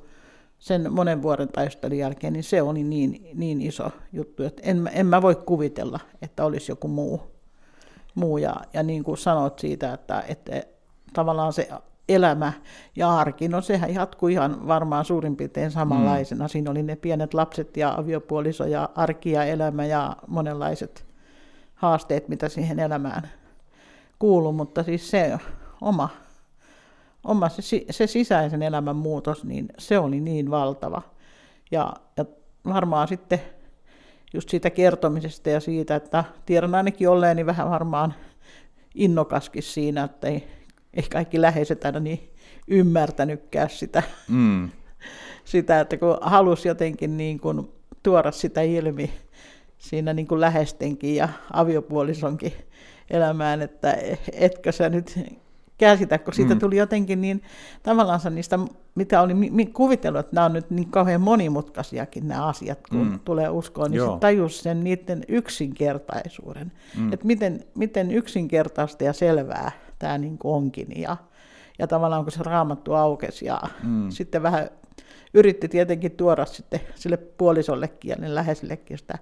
[0.58, 5.06] sen monen vuoden taistelun jälkeen, niin se oli niin, niin iso juttu, että en, en
[5.06, 7.22] mä voi kuvitella, että olisi joku muu.
[8.14, 8.38] muu.
[8.38, 10.62] Ja, ja niin kuin sanot siitä, että, että
[11.12, 11.68] tavallaan se
[12.08, 12.52] elämä
[12.96, 16.44] ja arki, no sehän jatkuu ihan varmaan suurin piirtein samanlaisena.
[16.44, 16.48] Mm.
[16.48, 21.09] Siinä oli ne pienet lapset ja aviopuoliso ja arki ja elämä ja monenlaiset
[21.80, 23.30] haasteet, mitä siihen elämään
[24.18, 25.38] kuuluu, mutta siis se
[25.80, 26.08] oma,
[27.24, 31.02] oma se, se sisäisen elämän muutos, niin se oli niin valtava.
[31.70, 32.24] Ja, ja
[32.64, 33.40] varmaan sitten
[34.32, 38.14] just siitä kertomisesta ja siitä, että tiedän ainakin olleeni vähän varmaan
[38.94, 40.48] innokaskin siinä, että ei,
[40.94, 42.30] ei kaikki läheiset aina niin
[42.68, 44.70] ymmärtänytkään sitä, mm.
[45.44, 49.10] sitä että kun halusi jotenkin niin kuin tuoda sitä ilmi
[49.80, 52.52] siinä niin kuin lähestenkin ja aviopuolisonkin
[53.10, 53.96] elämään, että
[54.32, 55.18] etkö sä nyt
[55.78, 56.60] käsitä, kun siitä mm.
[56.60, 57.42] tuli jotenkin niin
[57.82, 58.58] tavallaan niistä,
[58.94, 59.34] mitä oli
[59.72, 63.20] kuvitellut, että nämä on nyt niin kauhean monimutkaisiakin nämä asiat, kun mm.
[63.24, 67.12] tulee uskoon, niin se tajus sen niiden yksinkertaisuuden, mm.
[67.12, 71.16] että miten, miten yksinkertaista ja selvää tämä niin kuin onkin, ja,
[71.78, 74.10] ja tavallaan kun se raamattu aukesi, ja mm.
[74.10, 74.70] sitten vähän
[75.34, 79.18] yritti tietenkin tuoda sitten sille puolisollekin ja ne läheisellekin sitä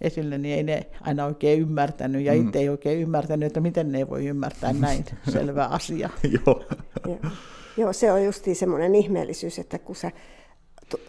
[0.00, 2.46] esille, niin ei ne aina oikein ymmärtänyt, ja mm.
[2.46, 6.10] itse ei oikein ymmärtänyt, että miten ne voi ymmärtää näin selvä asia.
[6.46, 6.64] Joo.
[7.06, 7.30] Joo.
[7.76, 10.10] Joo, se on justi semmoinen ihmeellisyys, että kun sä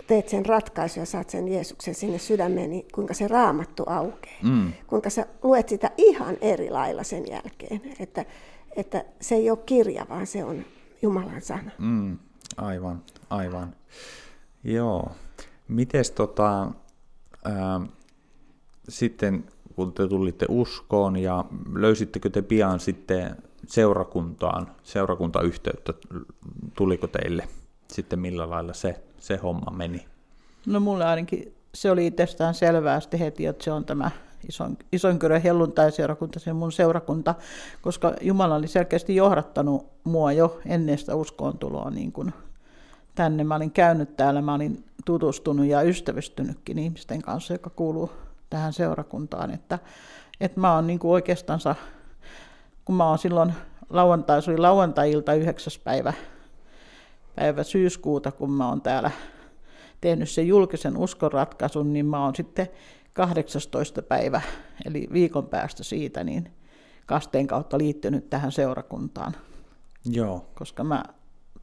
[0.08, 4.44] teet sen ratkaisun ja saat sen Jeesuksen sinne sydämeen, niin kuinka se raamattu aukeaa.
[4.44, 4.74] Mm.
[4.88, 7.82] Kuinka sä luet sitä ihan eri lailla sen jälkeen.
[8.00, 8.26] Että,
[8.76, 10.66] että se ei ole kirja, vaan se on
[11.02, 11.72] Jumalan sana.
[11.80, 12.18] Mm.
[12.58, 13.76] Aivan, aivan.
[14.64, 15.12] Joo.
[15.68, 16.72] Mites tota,
[17.46, 17.82] ää,
[18.90, 19.46] sitten
[19.76, 23.36] kun te tulitte uskoon ja löysittekö te pian sitten
[23.68, 25.94] seurakuntaan, seurakuntayhteyttä,
[26.78, 27.48] tuliko teille
[27.88, 30.06] sitten millä lailla se, se homma meni?
[30.66, 34.12] No mulle ainakin se oli itsestään selvää sitten heti, että se on tämä
[34.50, 37.36] ison, Isonkyrön helluntaiseurakunta, se mun seurakunta,
[37.82, 42.34] koska Jumala oli selkeästi johdattanut mua jo ennen sitä uskoontuloa niin kuin
[43.16, 43.44] tänne.
[43.44, 48.12] Mä olin käynyt täällä, mä olin tutustunut ja ystävystynytkin ihmisten kanssa, joka kuuluu
[48.56, 49.80] tähän seurakuntaan, että,
[50.40, 51.60] että mä oon niin kuin oikeastaan,
[52.86, 53.54] kun mä oon silloin
[53.90, 55.74] lauantai, se oli lauantai-ilta 9.
[55.84, 56.14] päivä,
[57.36, 59.12] päivä syyskuuta, kun mä oon täällä
[60.02, 62.68] tehnyt sen julkisen uskonratkaisun, niin mä oon sitten
[63.14, 64.02] 18.
[64.02, 64.42] päivä,
[64.86, 66.52] eli viikon päästä siitä, niin
[67.06, 69.36] kasteen kautta liittynyt tähän seurakuntaan.
[70.06, 70.46] Joo.
[70.54, 71.04] Koska mä,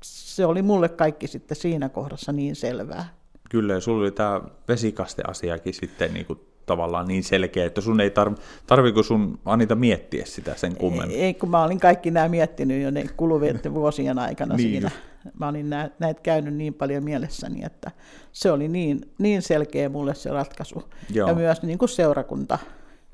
[0.02, 3.14] se oli mulle kaikki sitten siinä kohdassa niin selvää.
[3.50, 8.10] Kyllä, ja sulla oli tämä vesikasteasiakin sitten niin kuin tavallaan niin selkeä, että sun ei
[8.10, 11.16] tarvi, tarviko sun Anita miettiä sitä sen kummemmin?
[11.20, 14.90] Ei, kun mä olin kaikki nämä miettinyt jo ne kuluvien vuosien aikana niin siinä.
[14.94, 15.12] Just.
[15.38, 17.90] Mä olin näitä käynyt niin paljon mielessäni, että
[18.32, 20.82] se oli niin, niin selkeä mulle se ratkaisu.
[21.10, 21.28] Joo.
[21.28, 22.58] Ja myös niin kuin seurakunta.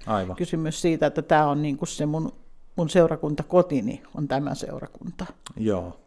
[0.07, 0.37] Aivan.
[0.37, 2.33] Kysymys siitä, että tämä on niin kuin se mun,
[2.77, 5.27] mun seurakunta kotini, on tämä seurakunta.
[5.57, 6.01] Joo,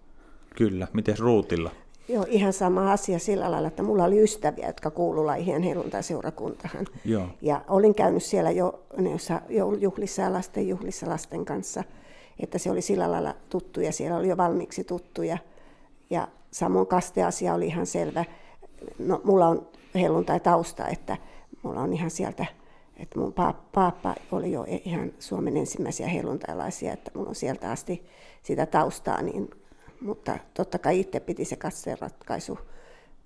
[0.55, 0.87] kyllä.
[0.93, 1.71] Miten ruutilla?
[2.11, 6.85] Joo, ihan sama asia sillä lailla, että mulla oli ystäviä, jotka kuuluivat Laihien helluntai-seurakuntaan.
[7.05, 7.27] Joo.
[7.41, 8.83] Ja olin käynyt siellä jo
[9.49, 11.83] joulujuhlissa ja lastenjuhlissa lasten kanssa,
[12.39, 15.37] että se oli sillä lailla tuttu ja siellä oli jo valmiiksi tuttuja.
[16.09, 18.25] Ja samoin kasteasia oli ihan selvä.
[18.99, 21.17] No, mulla on helluntai-tausta, että
[21.63, 22.45] mulla on ihan sieltä,
[22.97, 23.33] että mun
[23.71, 28.05] paappa oli jo ihan Suomen ensimmäisiä helluntailaisia, että mulla on sieltä asti
[28.43, 29.49] sitä taustaa, niin
[30.01, 31.57] mutta totta kai itse piti se
[31.99, 32.59] ratkaisu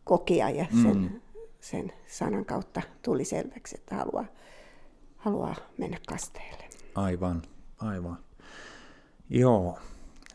[0.03, 1.21] kokia ja sen, mm.
[1.59, 4.25] sen sanan kautta tuli selväksi, että haluaa,
[5.17, 6.63] haluaa mennä kasteelle.
[6.95, 7.41] Aivan,
[7.77, 8.17] aivan.
[9.29, 9.79] Joo.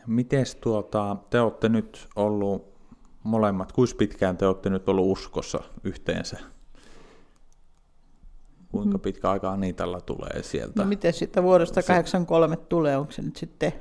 [0.07, 2.73] Mites tuota, te olette nyt ollut
[3.23, 6.39] molemmat, kuinka pitkään te olette nyt ollut uskossa yhteensä?
[8.71, 9.01] Kuinka mm.
[9.01, 10.81] pitkä aika Anitalla tulee sieltä?
[10.81, 13.73] No miten sitten vuodesta 83 tulee, onko se nyt sitten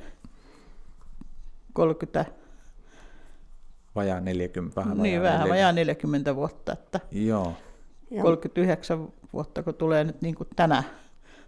[1.73, 2.25] 30
[4.01, 5.51] vajaa 40, vähän Niin, vähän 40.
[5.55, 7.53] vajaa 40 vuotta, että Joo.
[8.23, 10.83] 39 vuotta, kun tulee nyt niin kuin tänä,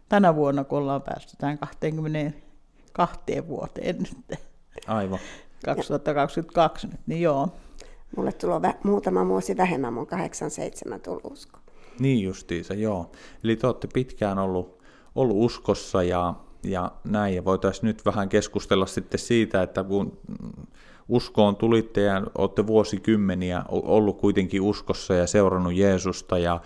[0.09, 4.39] tänä vuonna, kun ollaan päästy tähän 22 vuoteen nyt.
[4.87, 5.19] Aivan.
[5.65, 7.49] 2022 nyt, niin joo.
[8.17, 11.59] Mulle tulee vä- muutama vuosi vähemmän, mun 87 tullut usko.
[11.99, 13.11] Niin justiinsa, joo.
[13.45, 14.83] Eli te olette pitkään ollut,
[15.15, 20.19] ollut uskossa ja, ja näin, ja voitaisiin nyt vähän keskustella sitten siitä, että kun
[21.13, 26.61] uskoon tulitte ja olette vuosikymmeniä ollut kuitenkin uskossa ja seurannut Jeesusta ja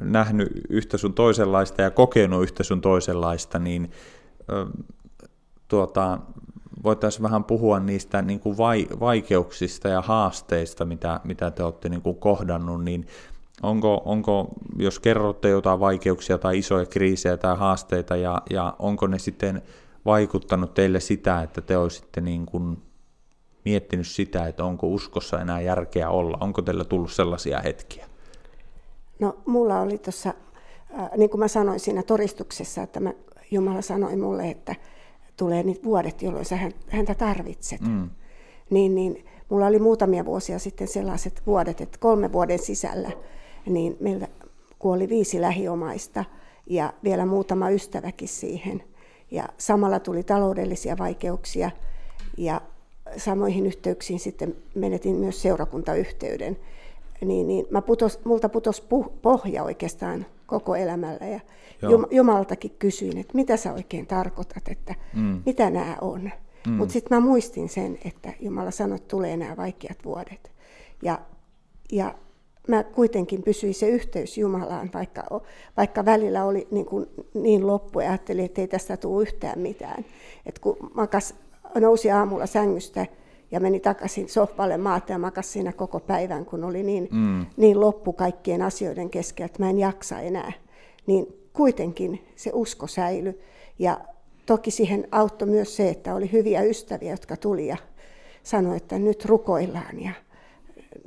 [0.00, 3.90] nähnyt yhtä sun toisenlaista ja kokenut yhtä sun toisenlaista, niin
[5.68, 6.18] tuota,
[6.84, 12.02] voitaisiin vähän puhua niistä niin kuin vai, vaikeuksista ja haasteista, mitä, mitä te olette niin
[12.02, 13.06] kuin kohdannut, niin
[13.62, 19.18] onko, onko, jos kerrotte jotain vaikeuksia tai isoja kriisejä tai haasteita, ja, ja onko ne
[19.18, 19.62] sitten
[20.04, 22.82] vaikuttanut teille sitä, että te olisitte niin kuin
[23.64, 26.38] miettinyt sitä, että onko uskossa enää järkeä olla?
[26.40, 28.06] Onko teillä tullut sellaisia hetkiä?
[29.18, 30.34] No mulla oli tuossa,
[30.98, 33.12] äh, niin kuin mä sanoin siinä todistuksessa, että mä,
[33.50, 34.74] Jumala sanoi mulle, että
[35.36, 37.80] tulee niitä vuodet, jolloin sä häntä tarvitset.
[37.80, 38.10] Mm.
[38.70, 43.10] Niin, niin mulla oli muutamia vuosia sitten sellaiset vuodet, että kolme vuoden sisällä
[43.66, 44.28] niin meillä
[44.78, 46.24] kuoli viisi lähiomaista
[46.66, 48.82] ja vielä muutama ystäväkin siihen.
[49.30, 51.70] Ja samalla tuli taloudellisia vaikeuksia
[52.36, 52.60] ja
[53.16, 56.56] samoihin yhteyksiin sitten menetin myös seurakuntayhteyden.
[57.24, 58.82] Niin, niin mä putos, multa putosi
[59.22, 61.40] pohja oikeastaan koko elämällä ja
[61.82, 62.06] Joo.
[62.10, 65.42] Jumalaltakin kysyin, että mitä sä oikein tarkoitat, että mm.
[65.46, 66.30] mitä nämä on.
[66.66, 66.72] Mm.
[66.72, 70.50] Mutta sitten mä muistin sen, että Jumala sanoi, että tulee nämä vaikeat vuodet.
[71.02, 71.20] Ja,
[71.92, 72.14] ja
[72.68, 75.40] mä kuitenkin pysyin se yhteys Jumalaan, vaikka,
[75.76, 80.04] vaikka välillä oli niin, kuin niin loppu ja ajattelin, että ei tästä tule yhtään mitään.
[80.46, 81.34] Et kun makas
[81.74, 83.06] nousi aamulla sängystä
[83.50, 87.46] ja meni takaisin sohvalle maata ja makasi siinä koko päivän, kun oli niin, mm.
[87.56, 90.52] niin loppu kaikkien asioiden keskellä, että mä en jaksa enää.
[91.06, 93.40] Niin kuitenkin se usko säilyi.
[93.78, 94.00] Ja
[94.46, 97.76] toki siihen auttoi myös se, että oli hyviä ystäviä, jotka tuli ja
[98.42, 100.02] sanoi, että nyt rukoillaan.
[100.02, 100.12] Ja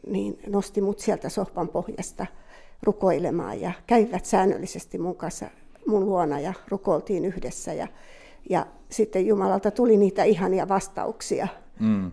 [0.08, 2.26] niin nosti mut sieltä sohvan pohjasta
[2.84, 5.46] rukoilemaan ja kävivät säännöllisesti mun kanssa
[5.88, 7.74] mun luona ja rukoiltiin yhdessä.
[7.74, 7.88] Ja
[8.50, 11.48] ja sitten Jumalalta tuli niitä ihania vastauksia
[11.80, 12.12] mm.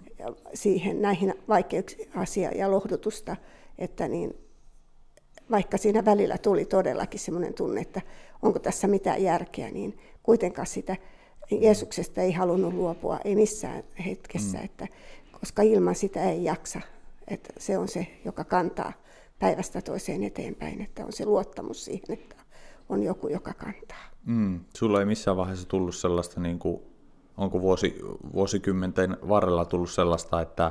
[0.54, 3.36] siihen näihin vaikeuksiin asia ja lohdutusta,
[3.78, 4.34] että niin,
[5.50, 8.00] vaikka siinä välillä tuli todellakin semmoinen tunne, että
[8.42, 10.96] onko tässä mitään järkeä, niin kuitenkaan sitä
[11.50, 14.64] Jeesuksesta ei halunnut luopua, ei missään hetkessä, mm.
[14.64, 14.86] että,
[15.40, 16.80] koska ilman sitä ei jaksa.
[17.28, 18.92] Että se on se, joka kantaa
[19.38, 22.36] päivästä toiseen eteenpäin, että on se luottamus siihen, että
[22.88, 24.04] on joku, joka kantaa.
[24.26, 24.60] Mm.
[24.76, 26.82] Sulla ei missään vaiheessa tullut sellaista, niin kuin,
[27.36, 27.98] onko vuosi,
[28.32, 30.70] vuosikymmenten varrella tullut sellaista, että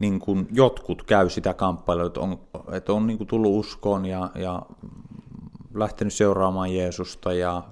[0.00, 2.38] niin kuin jotkut käy sitä kamppailua, että on,
[2.72, 4.62] että on niin kuin tullut uskoon ja, ja
[5.74, 7.62] lähtenyt seuraamaan Jeesusta ja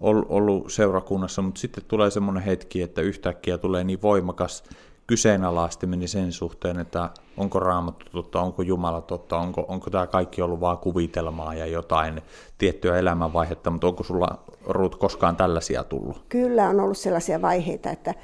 [0.00, 4.64] ollut seurakunnassa, mutta sitten tulee semmoinen hetki, että yhtäkkiä tulee niin voimakas
[5.06, 10.60] kyseenalaistaminen sen suhteen, että onko raamattu totta, onko Jumala totta, onko, onko tämä kaikki ollut
[10.60, 12.22] vain kuvitelmaa ja jotain
[12.58, 16.24] tiettyä elämänvaihetta, mutta onko sulla Ruut koskaan tällaisia tullut?
[16.28, 18.14] Kyllä on ollut sellaisia vaiheita, että,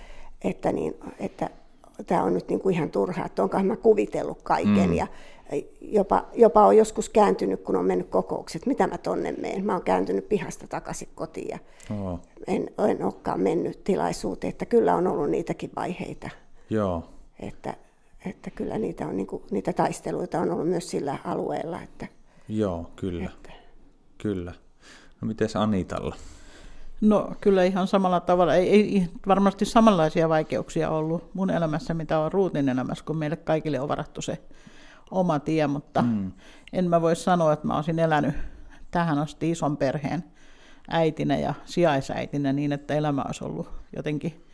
[0.44, 1.50] että, niin, että
[2.06, 4.94] tämä on nyt niin kuin ihan turhaa, että onkohan mä kuvitellut kaiken mm.
[4.94, 5.06] ja
[5.80, 9.64] jopa, jopa on joskus kääntynyt, kun on mennyt kokoukset, mitä mä tonne menen.
[9.64, 11.58] Mä oon kääntynyt pihasta takaisin kotiin ja
[12.04, 12.20] oh.
[12.46, 16.30] en, en olekaan mennyt tilaisuuteen, että kyllä on ollut niitäkin vaiheita.
[16.72, 17.08] Joo.
[17.40, 17.74] Että,
[18.26, 21.82] että kyllä niitä, on, niin kuin, niitä taisteluita on ollut myös sillä alueella.
[21.82, 22.06] Että,
[22.48, 23.24] Joo, kyllä.
[23.24, 23.52] Että...
[24.18, 24.52] Kyllä.
[25.20, 26.16] No miten Anitalla?
[27.00, 28.54] No kyllä ihan samalla tavalla.
[28.54, 33.80] Ei, ei varmasti samanlaisia vaikeuksia ollut mun elämässä, mitä on Ruutin elämässä, kun meille kaikille
[33.80, 34.38] on varattu se
[35.10, 36.32] oma tie, mutta mm.
[36.72, 38.34] en mä voi sanoa, että mä olisin elänyt
[38.90, 40.24] tähän asti ison perheen
[40.88, 44.44] äitinä ja sijaisäitinä niin, että elämä olisi ollut jotenkin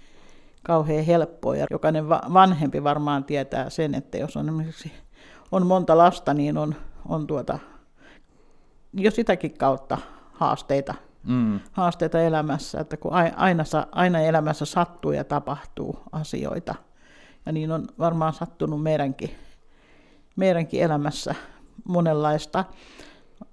[0.68, 1.56] kauhean helppoa.
[1.56, 4.92] Ja jokainen vanhempi varmaan tietää sen, että jos on esimerkiksi
[5.52, 6.74] on monta lasta, niin on,
[7.08, 7.58] on tuota,
[8.92, 9.98] jo sitäkin kautta
[10.32, 11.60] haasteita, mm.
[11.72, 16.74] haasteita elämässä, että kun aina, aina elämässä sattuu ja tapahtuu asioita,
[17.46, 19.30] ja niin on varmaan sattunut meidänkin,
[20.36, 21.34] meidänkin elämässä
[21.84, 22.64] monenlaista,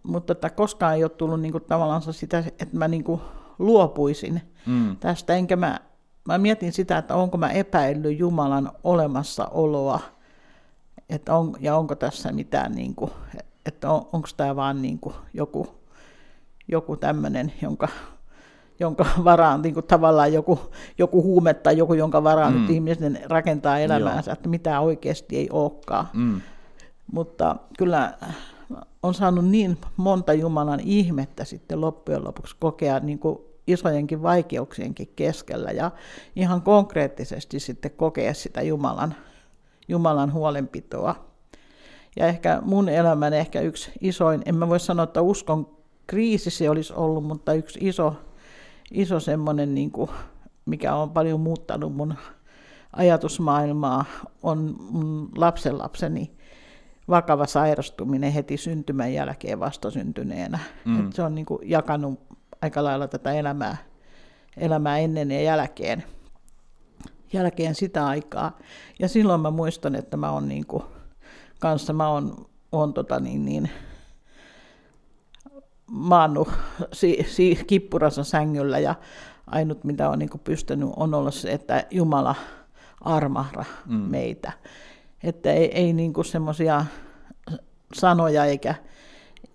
[0.03, 3.21] mutta että koskaan ei ole tullut niin kuin, tavallaan sitä, että mä niin kuin,
[3.59, 4.97] luopuisin mm.
[4.97, 5.79] tästä, enkä mä
[6.25, 9.99] mä mietin sitä, että onko mä epäillyt Jumalan olemassaoloa,
[11.09, 13.11] että on, ja onko tässä mitään, niin kuin,
[13.65, 15.67] että on, onko tämä vaan niin kuin joku,
[16.67, 17.87] joku tämmöinen, jonka,
[18.79, 20.59] jonka varaan niin kuin tavallaan joku,
[20.97, 22.61] joku huume tai joku, jonka varaan mm.
[22.61, 24.33] nyt ihmisten rakentaa elämäänsä, Joo.
[24.33, 26.07] että mitä oikeasti ei olekaan.
[26.13, 26.41] Mm.
[27.11, 28.13] Mutta kyllä
[29.03, 35.71] on saanut niin monta Jumalan ihmettä sitten loppujen lopuksi kokea niin kuin isojenkin vaikeuksienkin keskellä
[35.71, 35.91] ja
[36.35, 39.15] ihan konkreettisesti sitten kokea sitä Jumalan,
[39.87, 41.15] Jumalan huolenpitoa.
[42.15, 45.75] Ja ehkä mun elämän ehkä yksi isoin, en mä voi sanoa, että uskon
[46.07, 48.15] kriisi se olisi ollut, mutta yksi iso,
[48.91, 50.09] iso semmoinen, niin kuin,
[50.65, 52.13] mikä on paljon muuttanut mun
[52.93, 54.05] ajatusmaailmaa,
[54.43, 56.31] on mun lapsenlapseni
[57.09, 60.59] vakava sairastuminen heti syntymän jälkeen vastasyntyneenä.
[60.85, 60.99] Mm.
[60.99, 62.19] Et se on niin kuin jakanut
[62.65, 63.77] aika lailla tätä elämää,
[64.57, 66.03] elämää ennen ja jälkeen,
[67.33, 68.57] jälkeen sitä aikaa.
[68.99, 70.83] Ja silloin mä muistan, että mä oon niin kuin,
[71.59, 73.69] kanssa mä oon, oon tota niin, niin,
[75.87, 76.49] maannut
[76.93, 78.95] si, si, kippurassa sängyllä ja
[79.47, 82.35] ainut mitä on niin kuin pystynyt on olla se, että Jumala
[83.01, 83.95] armahra mm.
[83.95, 84.51] meitä.
[85.23, 86.85] Että ei, ei niin semmoisia
[87.93, 88.75] sanoja eikä,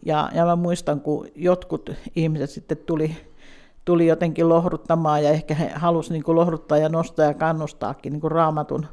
[0.06, 3.16] ja, ja mä muistan, kun jotkut ihmiset sitten tuli,
[3.84, 8.86] tuli jotenkin lohduttamaan ja ehkä he halusivat niin lohduttaa ja nostaa ja kannustaakin niin raamatun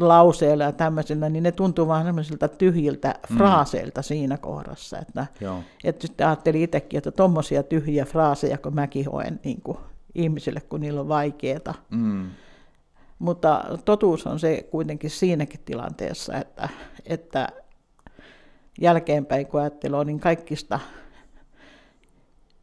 [0.00, 3.36] lauseilla ja tämmöisillä, niin ne tuntuu vaan semmoisilta tyhjiltä mm.
[3.36, 4.98] fraaseilta siinä kohdassa.
[4.98, 5.26] Että,
[5.84, 9.78] että sitten ajattelin itsekin, että tuommoisia tyhjiä fraaseja, kun mäkin hoen niin kuin
[10.14, 11.74] ihmisille, kun niillä on vaikeaa.
[11.90, 12.30] Mm.
[13.18, 16.68] Mutta totuus on se kuitenkin siinäkin tilanteessa, että,
[17.06, 17.48] että
[18.80, 20.80] jälkeenpäin kun ajattelee, niin kaikista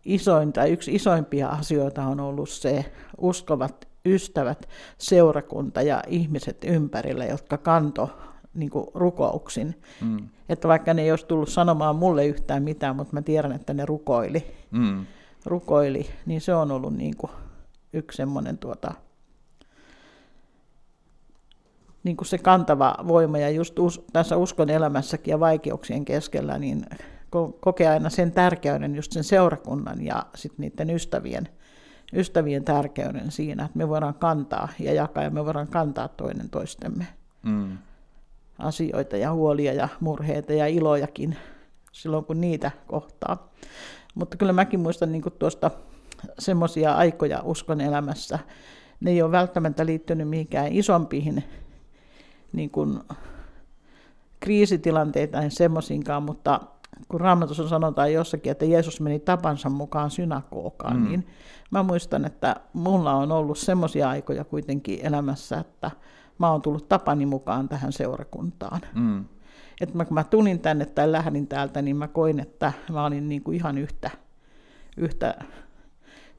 [0.05, 2.86] isoin tai yksi isoimpia asioita on ollut se
[3.18, 8.10] uskovat ystävät, seurakunta ja ihmiset ympärillä, jotka kanto
[8.53, 9.82] niin kuin rukouksin.
[10.01, 10.30] Mm.
[10.49, 13.86] Että vaikka ne ei olisi tullut sanomaan mulle yhtään mitään, mutta mä tiedän, että ne
[13.86, 15.05] rukoili, mm.
[15.45, 17.32] rukoili niin se on ollut niin kuin
[17.93, 18.93] yksi semmoinen tuota,
[22.03, 26.85] niin kuin se kantava voima ja just us, tässä uskon elämässäkin ja vaikeuksien keskellä, niin
[27.59, 31.49] kokee aina sen tärkeyden, just sen seurakunnan ja sitten niiden ystävien,
[32.13, 37.07] ystävien tärkeyden siinä, että me voidaan kantaa ja jakaa ja me voidaan kantaa toinen toistemme
[37.43, 37.77] mm.
[38.59, 41.37] asioita ja huolia ja murheita ja ilojakin
[41.91, 43.51] silloin, kun niitä kohtaa.
[44.15, 45.71] Mutta kyllä mäkin muistan niin tuosta
[46.39, 48.39] semmoisia aikoja uskon elämässä,
[48.99, 51.43] ne ei ole välttämättä liittynyt mihinkään isompiin
[52.53, 52.99] niin kuin
[54.39, 56.59] kriisitilanteita en semmoisinkaan, mutta
[57.07, 61.07] kun Raamatussa sanotaan jossakin, että Jeesus meni tapansa mukaan synagogaan, mm.
[61.07, 61.27] niin
[61.71, 65.91] mä muistan, että mulla on ollut semmoisia aikoja kuitenkin elämässä, että
[66.37, 68.81] mä oon tullut tapani mukaan tähän seurakuntaan.
[68.95, 69.25] Mm.
[69.81, 73.29] että mä, kun mä tulin tänne tai lähdin täältä, niin mä koin, että mä olin
[73.29, 74.11] niin kuin ihan yhtä,
[74.97, 75.35] yhtä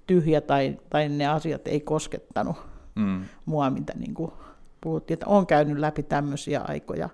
[0.07, 2.57] tyhjä tai, tai ne asiat ei koskettanut
[2.95, 3.25] mm.
[3.47, 4.33] mua, mitä niin kuin
[4.81, 7.09] puhuttiin, että on käynyt läpi tämmöisiä aikoja.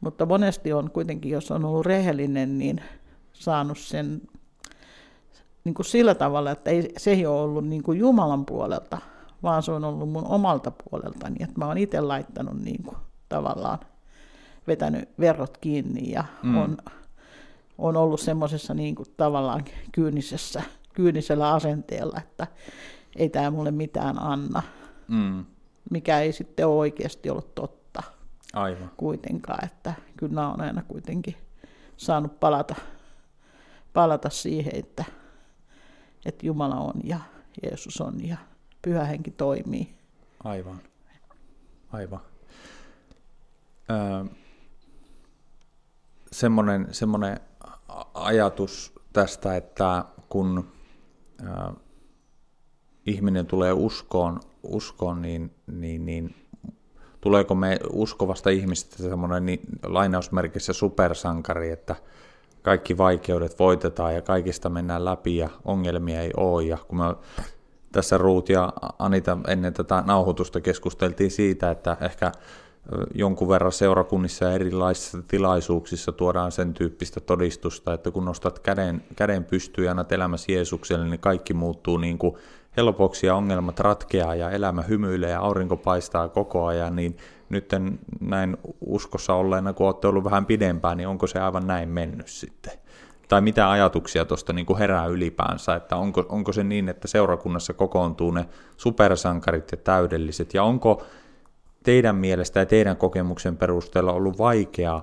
[0.00, 2.80] Mutta monesti on kuitenkin, jos on ollut rehellinen, niin
[3.32, 4.22] saanut sen
[5.64, 8.98] niin kuin sillä tavalla, että ei, se ei ole ollut niin kuin Jumalan puolelta,
[9.42, 12.96] vaan se on ollut mun omalta puoleltani, että mä oon itse laittanut niin kuin,
[13.28, 13.78] tavallaan,
[14.66, 16.56] vetänyt verot kiinni ja mm.
[16.56, 16.76] on,
[17.78, 20.62] on ollut semmoisessa niin kuin, tavallaan kyynisessä,
[20.94, 22.46] kyynisellä asenteella, että
[23.16, 24.62] ei tämä mulle mitään anna,
[25.08, 25.44] mm.
[25.90, 28.02] Mikä ei sitten ole oikeasti ollut totta
[28.52, 28.90] Aivan.
[28.96, 31.36] kuitenkaan, että kyllä mä oon aina kuitenkin
[31.96, 32.74] saanut palata,
[33.92, 35.04] palata siihen, että,
[36.26, 37.18] että Jumala on ja
[37.62, 38.36] Jeesus on ja
[38.82, 39.94] pyhä henki toimii.
[40.44, 40.80] Aivan.
[41.92, 42.20] Aivan.
[43.90, 44.24] Öö,
[46.32, 47.40] semmoinen, semmoinen
[48.14, 50.72] ajatus tästä, että kun
[51.42, 51.72] öö,
[53.06, 56.34] ihminen tulee uskoon, uskoon niin, niin, niin
[57.20, 61.96] tuleeko me uskovasta ihmistä semmoinen niin, lainausmerkissä supersankari, että
[62.62, 66.62] kaikki vaikeudet voitetaan ja kaikista mennään läpi ja ongelmia ei ole.
[66.62, 67.04] Ja kun me
[67.92, 72.32] tässä Ruut ja Anita ennen tätä nauhoitusta keskusteltiin siitä, että ehkä
[73.14, 79.44] jonkun verran seurakunnissa ja erilaisissa tilaisuuksissa tuodaan sen tyyppistä todistusta, että kun nostat käden, käden
[79.44, 82.36] pystyyn ja annat elämäsi Jeesukselle, niin kaikki muuttuu niin kuin
[82.76, 87.16] helpoksi ja ongelmat ratkeaa ja elämä hymyilee ja aurinko paistaa koko ajan, niin
[87.48, 87.70] nyt
[88.20, 92.72] näin uskossa olleena, kun olette ollut vähän pidempään, niin onko se aivan näin mennyt sitten?
[93.28, 98.30] Tai mitä ajatuksia tuosta niin herää ylipäänsä, että onko, onko se niin, että seurakunnassa kokoontuu
[98.30, 101.02] ne supersankarit ja täydelliset, ja onko
[101.82, 105.00] teidän mielestä ja teidän kokemuksen perusteella ollut vaikea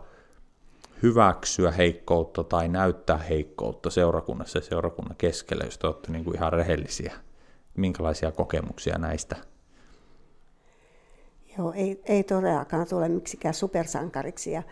[1.03, 6.53] hyväksyä heikkoutta tai näyttää heikkoutta seurakunnassa ja seurakunnan keskellä, jos te olette niin kuin ihan
[6.53, 7.13] rehellisiä?
[7.79, 9.35] Minkälaisia kokemuksia näistä?
[11.57, 14.51] Joo, ei, ei todellakaan tule miksikään supersankariksi.
[14.51, 14.63] Ja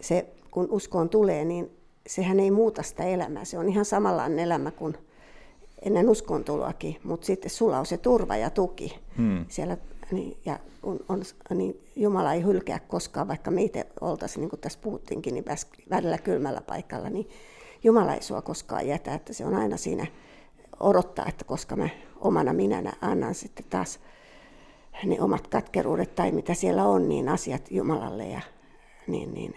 [0.00, 1.70] se, kun uskoon tulee, niin
[2.06, 3.44] sehän ei muuta sitä elämää.
[3.44, 4.96] Se on ihan samanlainen elämä kuin
[5.82, 9.44] ennen uskontuloakin, mutta sitten sulla on se turva ja tuki hmm.
[9.48, 9.76] siellä.
[10.10, 11.22] Niin, ja on, on,
[11.54, 15.44] niin Jumala ei hylkää koskaan, vaikka me itse oltaisiin, niin kuin tässä puhuttiinkin, niin
[15.90, 17.28] välillä kylmällä paikalla, niin
[17.84, 20.06] Jumala ei sua koskaan jätä, että se on aina siinä
[20.80, 21.88] odottaa, että koska mä
[22.22, 24.00] omana minänä annan sitten taas
[25.04, 28.40] ne omat katkeruudet tai mitä siellä on, niin asiat Jumalalle ja
[29.06, 29.54] niin, niin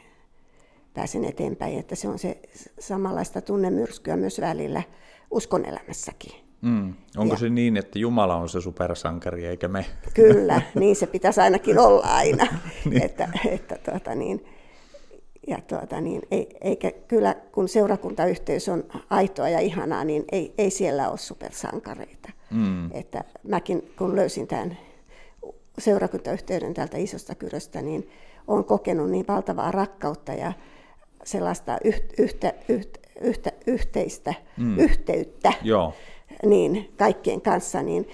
[0.93, 1.80] pääsen eteenpäin.
[1.80, 2.39] Että se on se
[2.80, 4.84] samanlaista tunnemyrskyä myös välillä
[5.32, 6.32] uskonelämässäkin.
[6.61, 6.93] Mm.
[7.18, 9.86] Onko ja, se niin, että Jumala on se supersankari eikä me?
[10.13, 12.47] Kyllä, niin se pitäisi ainakin olla aina.
[12.89, 13.03] niin.
[13.03, 14.45] että, että, tuota, niin,
[15.48, 20.70] ja tuota, niin, ei, eikä kyllä, kun seurakuntayhteys on aitoa ja ihanaa, niin ei, ei
[20.70, 22.30] siellä ole supersankareita.
[22.52, 22.91] Mm.
[22.91, 24.78] Että mäkin, kun löysin tämän
[25.78, 28.10] seurakuntayhteyden täältä isosta kyröstä, niin
[28.48, 30.54] olen kokenut niin valtavaa rakkautta ja
[31.24, 34.80] sellaista yhtä, yhtä, yhtä, yhteistä mm.
[34.80, 35.93] yhteyttä Joo.
[36.46, 38.08] Niin, kaikkien kanssa, niin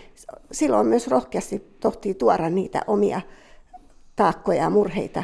[0.51, 3.21] silloin myös rohkeasti tohtii tuoda niitä omia
[4.15, 5.23] taakkoja ja murheita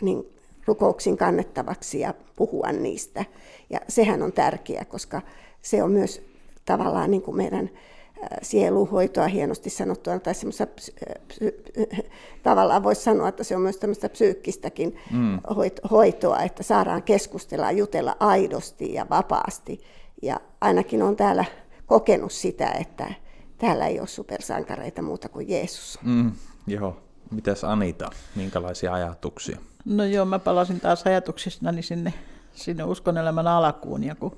[0.00, 0.37] niin
[0.68, 3.24] rukouksin kannettavaksi ja puhua niistä.
[3.70, 5.22] Ja sehän on tärkeää, koska
[5.62, 6.22] se on myös
[6.64, 7.70] tavallaan niin kuin meidän
[8.42, 10.66] sieluhoitoa hienosti sanottuna, tai semmoista
[12.42, 15.40] tavallaan voisi sanoa, että se on myös tämmöistä psyykkistäkin mm.
[15.90, 19.80] hoitoa, että saadaan keskustella, jutella aidosti ja vapaasti.
[20.22, 21.44] Ja ainakin on täällä
[21.86, 23.12] kokenut sitä, että
[23.58, 25.98] täällä ei ole supersankareita muuta kuin Jeesus.
[26.04, 26.32] Mm,
[26.66, 26.96] joo.
[27.30, 29.58] Mitäs Anita, minkälaisia ajatuksia?
[29.84, 32.14] No joo, mä palasin taas ajatuksistani sinne,
[32.52, 34.36] sinne uskonelämän alkuun, ja kun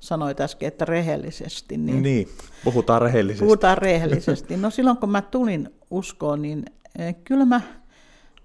[0.00, 1.76] sanoit äsken, että rehellisesti.
[1.76, 2.28] Niin, niin,
[2.64, 3.44] puhutaan rehellisesti.
[3.44, 4.56] Puhutaan rehellisesti.
[4.56, 6.64] No silloin kun mä tulin uskoon, niin
[6.98, 7.60] eh, kyllä mä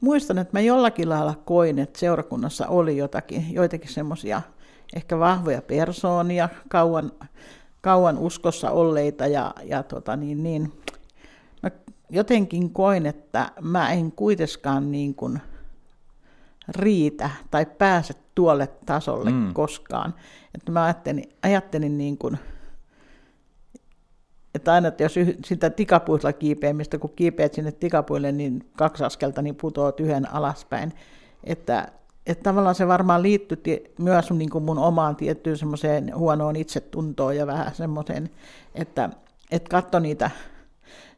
[0.01, 4.41] muistan, että mä jollakin lailla koin, että seurakunnassa oli jotakin, joitakin semmoisia
[4.95, 7.11] ehkä vahvoja persoonia, kauan,
[7.81, 10.73] kauan uskossa olleita ja, ja tota niin, niin,
[12.10, 15.41] jotenkin koin, että mä en kuitenkaan niin kuin
[16.70, 19.53] riitä tai pääse tuolle tasolle mm.
[19.53, 20.14] koskaan.
[20.55, 22.38] Että mä ajattelin, ajattelin niin kuin,
[24.55, 29.55] että aina, että jos sitä tikapuilla kiipeämistä, kun kiipeät sinne tikapuille, niin kaksi askelta niin
[29.55, 30.93] putoo yhden alaspäin.
[31.43, 31.88] Että,
[32.26, 33.58] että tavallaan se varmaan liittyy
[33.99, 38.30] myös niin kuin mun omaan tiettyyn semmoiseen huonoon itsetuntoon ja vähän semmoiseen,
[38.76, 39.10] että,
[39.51, 40.32] että katso niitä,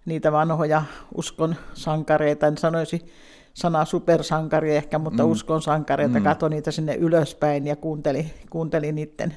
[0.10, 0.84] niitä vanhoja
[1.16, 3.06] uskon sankareita, en sanoisi
[3.54, 5.32] sana supersankari ehkä, mutta mm.
[5.32, 6.24] uskon sankari, että mm.
[6.24, 9.36] katsoi niitä sinne ylöspäin ja kuunteli, kuunteli niiden,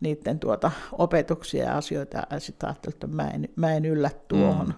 [0.00, 4.66] niiden tuota opetuksia ja asioita ja sitten ajattelin, että mä en, mä en yllä tuohon.
[4.66, 4.74] Mm.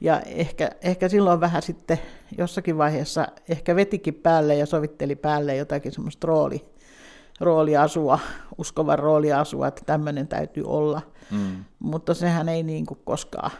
[0.00, 1.98] Ja ehkä, ehkä silloin vähän sitten
[2.38, 6.64] jossakin vaiheessa ehkä vetikin päälle ja sovitteli päälle jotakin semmoista rooli,
[7.40, 8.18] rooliasua,
[8.58, 11.02] uskovan rooliasua, että tämmöinen täytyy olla.
[11.30, 11.64] Mm.
[11.78, 13.50] Mutta sehän ei niin kuin koskaan,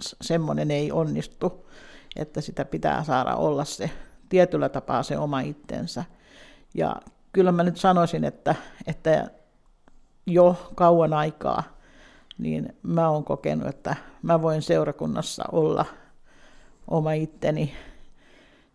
[0.00, 1.68] semmoinen ei onnistu,
[2.16, 3.90] että sitä pitää saada olla se
[4.28, 6.04] tietyllä tapaa se oma itsensä.
[6.74, 6.96] Ja
[7.32, 8.54] kyllä mä nyt sanoisin, että,
[8.86, 9.30] että
[10.26, 11.62] jo kauan aikaa
[12.38, 15.84] niin mä oon kokenut, että mä voin seurakunnassa olla
[16.88, 17.74] oma itteni.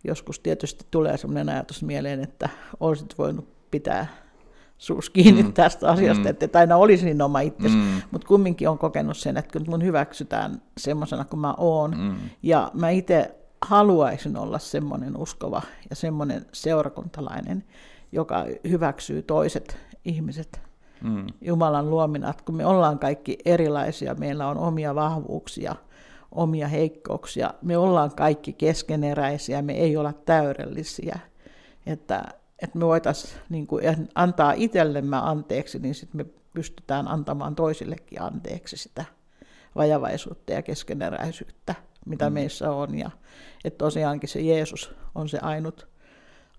[0.03, 2.49] Joskus tietysti tulee sellainen ajatus mieleen, että
[2.79, 4.07] olisit voinut pitää
[4.79, 5.53] suus kiinni mm.
[5.53, 6.29] tästä asiasta, mm.
[6.29, 8.01] että et aina olisi niin oma itsesi, mm.
[8.11, 12.15] mutta kumminkin on kokenut sen, että kyllä mun hyväksytään semmoisena kuin mä oon, mm.
[12.43, 17.63] ja mä itse haluaisin olla semmoinen uskova ja semmoinen seurakuntalainen,
[18.11, 20.61] joka hyväksyy toiset ihmiset
[21.03, 21.27] mm.
[21.41, 25.75] Jumalan luomina, että kun me ollaan kaikki erilaisia, meillä on omia vahvuuksia,
[26.31, 31.19] omia heikkouksia, me ollaan kaikki keskeneräisiä, me ei olla täydellisiä,
[31.85, 32.23] että,
[32.63, 33.83] että me voitaisiin niin kuin,
[34.15, 39.05] antaa itsellemme anteeksi, niin sitten me pystytään antamaan toisillekin anteeksi sitä
[39.75, 42.33] vajavaisuutta ja keskeneräisyyttä, mitä mm.
[42.33, 42.97] meissä on.
[42.97, 43.11] Ja
[43.65, 45.87] että tosiaankin se Jeesus on se ainut,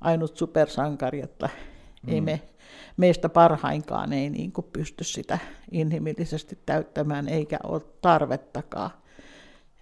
[0.00, 1.48] ainut supersankari, että
[2.02, 2.12] mm.
[2.12, 2.42] ei me
[2.96, 5.38] meistä parhainkaan ei niin kuin pysty sitä
[5.70, 8.90] inhimillisesti täyttämään, eikä ole tarvettakaan.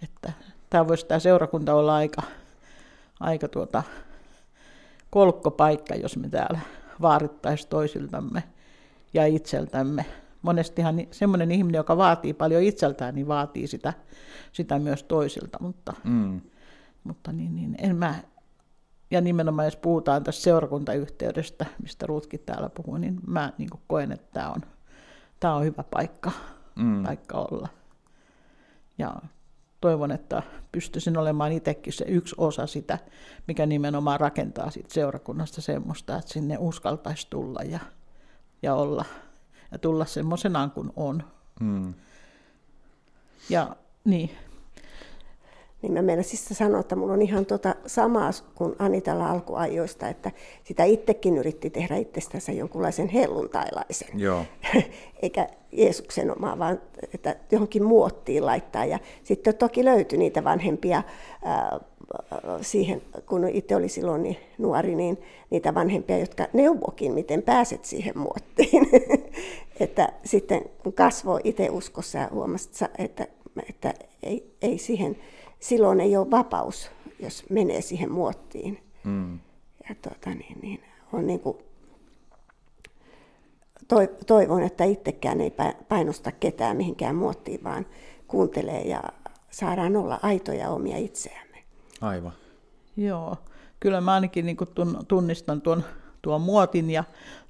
[0.03, 0.33] Että
[0.69, 2.21] tämä voisi tämä seurakunta olla aika,
[3.19, 3.83] aika tuota,
[5.09, 6.59] kolkkopaikka, jos me täällä
[7.01, 8.43] vaarittaisiin toisiltamme
[9.13, 10.05] ja itseltämme.
[10.41, 13.93] Monestihan semmoinen ihminen, joka vaatii paljon itseltään, niin vaatii sitä,
[14.51, 16.41] sitä myös toisilta, mutta, mm.
[17.03, 18.15] mutta niin, niin, en mä
[19.11, 24.27] ja nimenomaan jos puhutaan tästä seurakuntayhteydestä, mistä Ruutkin täällä puhuu, niin mä niin koen, että
[24.33, 24.61] tämä on,
[25.39, 26.31] tämä on hyvä paikka,
[26.75, 27.03] mm.
[27.03, 27.67] paikka olla.
[28.97, 29.15] Ja
[29.81, 32.99] toivon, että pystyisin olemaan itsekin se yksi osa sitä,
[33.47, 37.79] mikä nimenomaan rakentaa siitä seurakunnasta semmoista, että sinne uskaltaisi tulla ja,
[38.61, 39.05] ja olla
[39.71, 41.23] ja tulla semmoisenaan kuin on.
[41.59, 41.93] Mm.
[43.49, 44.29] Ja niin,
[45.81, 50.31] niin mä meinasin sanoa, että mulla on ihan tota samaa kuin Anitalla alkuajoista, että
[50.63, 54.19] sitä itsekin yritti tehdä itsestänsä jonkunlaisen helluntailaisen.
[54.19, 54.45] Joo.
[55.23, 56.81] Eikä Jeesuksen omaa, vaan
[57.13, 58.85] että johonkin muottiin laittaa.
[58.85, 61.03] Ja sitten toki löytyi niitä vanhempia
[61.43, 61.79] ää,
[62.61, 65.17] siihen, kun itse oli silloin niin nuori, niin
[65.49, 68.89] niitä vanhempia, jotka neuvokin, miten pääset siihen muottiin.
[69.79, 73.27] että sitten kun kasvoi itse uskossa ja huomasi, että,
[73.69, 75.17] että ei, ei siihen
[75.59, 78.83] silloin ei ole vapaus, jos menee siihen muottiin.
[79.03, 79.39] Mm.
[79.89, 80.83] Ja tuota, niin, niin,
[81.13, 81.57] on niin kuin,
[84.27, 85.53] toivon, että itsekään ei
[85.89, 87.85] painosta ketään mihinkään muottiin, vaan
[88.27, 89.03] kuuntelee ja
[89.49, 91.63] saadaan olla aitoja omia itseämme.
[92.01, 92.31] Aivan.
[92.97, 93.37] Joo,
[93.79, 94.69] kyllä mä ainakin niin kuin
[95.07, 95.83] tunnistan tuon,
[96.21, 97.03] tuon muotin ja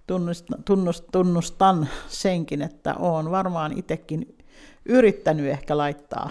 [0.08, 0.64] tunnustan,
[1.12, 4.38] tunnustan senkin, että olen varmaan itsekin
[4.86, 6.30] yrittänyt ehkä laittaa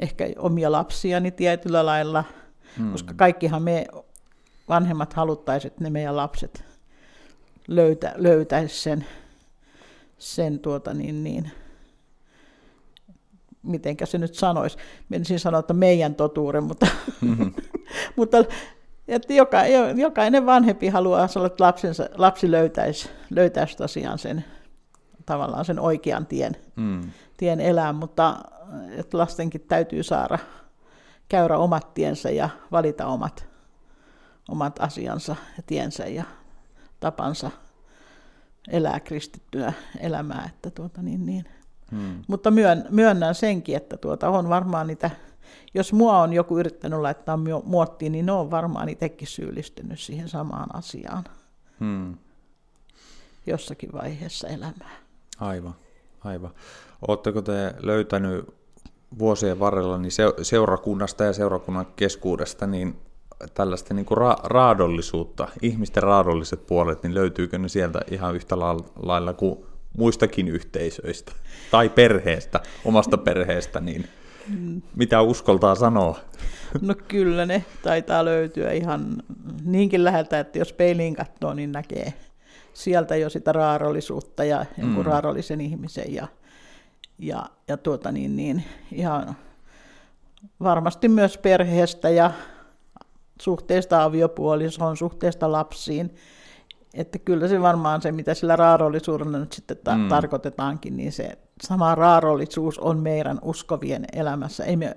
[0.00, 2.24] ehkä omia lapsiani tietyllä lailla,
[2.78, 2.92] hmm.
[2.92, 3.86] koska kaikkihan me
[4.68, 6.64] vanhemmat haluttaisiin, että ne meidän lapset
[7.68, 9.06] löytä, löytäisi sen,
[10.18, 11.50] sen tuota niin, niin,
[13.62, 14.78] mitenkä se nyt sanoisi,
[15.08, 16.86] menisin sanoa, että meidän totuuden, mutta,
[17.20, 17.52] mm-hmm.
[18.16, 18.44] mutta
[19.08, 19.58] että joka,
[19.96, 24.44] jokainen vanhempi haluaa, että lapsensa, lapsi löytäisi, löytäisi tosiaan sen,
[25.26, 27.00] tavallaan sen oikean tien, mm.
[27.36, 28.36] tien elää, mutta
[28.96, 30.38] että lastenkin täytyy saada
[31.28, 33.46] käydä omat tiensä ja valita omat,
[34.48, 36.24] omat asiansa ja tiensä ja
[37.00, 37.50] tapansa
[38.68, 40.50] elää kristittyä elämää.
[40.54, 41.44] Että tuota, niin, niin.
[41.90, 42.22] Hmm.
[42.28, 45.10] Mutta myön, myönnän senkin, että tuota, on varmaan niitä,
[45.74, 50.76] jos mua on joku yrittänyt laittaa muottiin, niin ne on varmaan itsekin syyllistynyt siihen samaan
[50.76, 51.24] asiaan.
[51.80, 52.18] Hmm.
[53.46, 54.96] Jossakin vaiheessa elämää.
[55.40, 55.74] Aivan,
[56.24, 56.50] aivan.
[57.08, 58.61] Oletteko te löytänyt
[59.18, 62.96] vuosien varrella niin seurakunnasta ja seurakunnan keskuudesta niin
[63.54, 68.58] tällaista niin kuin ra- raadollisuutta, ihmisten raadolliset puolet, niin löytyykö ne sieltä ihan yhtä
[69.02, 69.64] lailla kuin
[69.98, 71.32] muistakin yhteisöistä
[71.70, 74.08] tai perheestä, omasta perheestä, niin
[74.96, 76.18] mitä uskoltaa sanoa?
[76.80, 79.22] No kyllä ne taitaa löytyä ihan
[79.64, 82.12] niinkin läheltä, että jos peiliin katsoo, niin näkee
[82.72, 85.10] sieltä jo sitä raadollisuutta ja jonkun mm.
[85.10, 86.26] raadollisen ihmisen ja
[87.22, 89.36] ja, ja tuota niin, niin ihan
[90.62, 92.30] varmasti myös perheestä ja
[93.40, 96.14] suhteesta aviopuolisoon, suhteesta lapsiin.
[96.94, 100.08] Että kyllä se varmaan se, mitä sillä raarollisuudella nyt sitten ta- mm.
[100.08, 104.64] tarkoitetaankin, niin se sama raarollisuus on meidän uskovien elämässä.
[104.64, 104.96] Ei me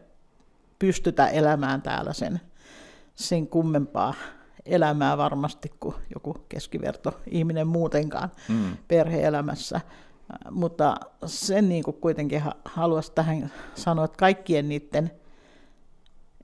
[0.80, 2.42] pystytä elämään täällä sen,
[3.16, 4.14] sen kummempaa
[4.66, 8.78] elämää varmasti kuin joku keskiverto ihminen muutenkaan mm.
[8.88, 9.82] perheelämässä.
[10.52, 10.96] Mutta
[11.26, 15.12] sen niin kuin kuitenkin haluaisin tähän sanoa, että kaikkien niiden,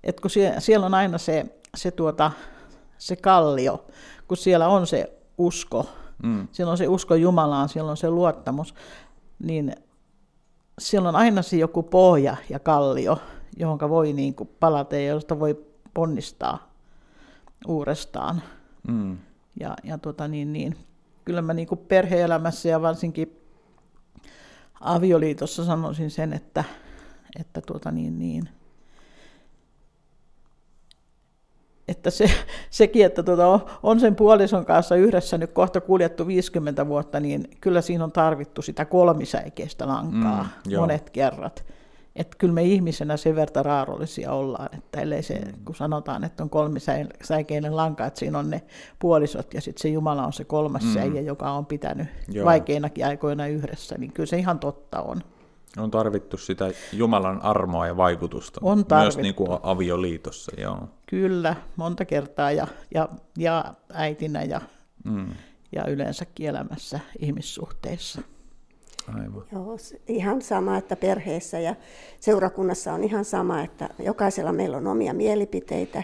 [0.03, 2.31] että kun siellä on aina se, se, tuota,
[2.97, 3.85] se kallio,
[4.27, 5.89] kun siellä on se usko,
[6.23, 6.47] mm.
[6.51, 8.75] siellä on se usko Jumalaan, siellä on se luottamus,
[9.39, 9.75] niin
[10.79, 13.17] siellä on aina se joku pohja ja kallio,
[13.57, 16.71] johon voi niin kuin palata ja josta voi ponnistaa
[17.67, 18.41] uudestaan.
[18.87, 19.17] Mm.
[19.59, 20.77] Ja, ja tota niin, niin,
[21.25, 23.40] kyllä mä niin kuin perhe-elämässä ja varsinkin
[24.81, 26.63] avioliitossa sanoisin sen, että,
[27.39, 28.49] että tuota niin, niin,
[31.87, 32.31] että se,
[32.69, 37.57] sekin, että tuota on, on sen puolison kanssa yhdessä nyt kohta kuljettu 50 vuotta, niin
[37.61, 41.65] kyllä siinä on tarvittu sitä kolmisäikeistä lankaa mm, monet kerrat.
[42.15, 45.65] Että kyllä me ihmisenä sen verran raarollisia ollaan, että ellei se, mm.
[45.65, 48.61] kun sanotaan, että on kolmisäikeinen lanka, että siinä on ne
[48.99, 50.93] puolisot ja sitten se Jumala on se kolmas mm.
[50.93, 52.45] säijä, joka on pitänyt Joo.
[52.45, 55.21] vaikeinakin aikoina yhdessä, niin kyllä se ihan totta on.
[55.77, 58.59] On tarvittu sitä Jumalan armoa ja vaikutusta.
[58.63, 59.17] On tarvittu.
[59.17, 60.89] Myös niin kuin avioliitossa, joo.
[61.05, 64.61] Kyllä, monta kertaa ja, ja, ja äitinä ja,
[65.03, 65.27] mm.
[65.71, 68.21] ja yleensäkin elämässä ihmissuhteissa.
[69.07, 69.43] Aivan.
[69.51, 69.77] Joo,
[70.07, 71.75] ihan sama, että perheessä ja
[72.19, 76.03] seurakunnassa on ihan sama, että jokaisella meillä on omia mielipiteitä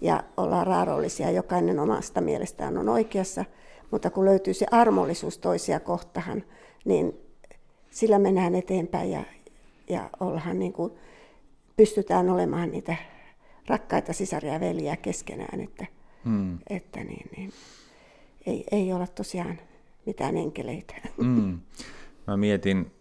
[0.00, 3.44] ja ollaan raarollisia, jokainen omasta mielestään on oikeassa,
[3.90, 6.44] mutta kun löytyy se armollisuus toisia kohtahan,
[6.84, 7.14] niin
[7.90, 9.24] sillä mennään eteenpäin ja,
[9.88, 10.92] ja ollaan niin kuin,
[11.76, 12.96] pystytään olemaan niitä
[13.66, 15.86] rakkaita sisaria ja veljiä keskenään, että,
[16.24, 16.58] hmm.
[16.70, 17.52] että niin, niin,
[18.46, 19.60] ei, ei olla tosiaan
[20.06, 20.94] mitään enkeleitä.
[21.22, 21.58] Hmm.
[22.28, 22.92] Mä mietin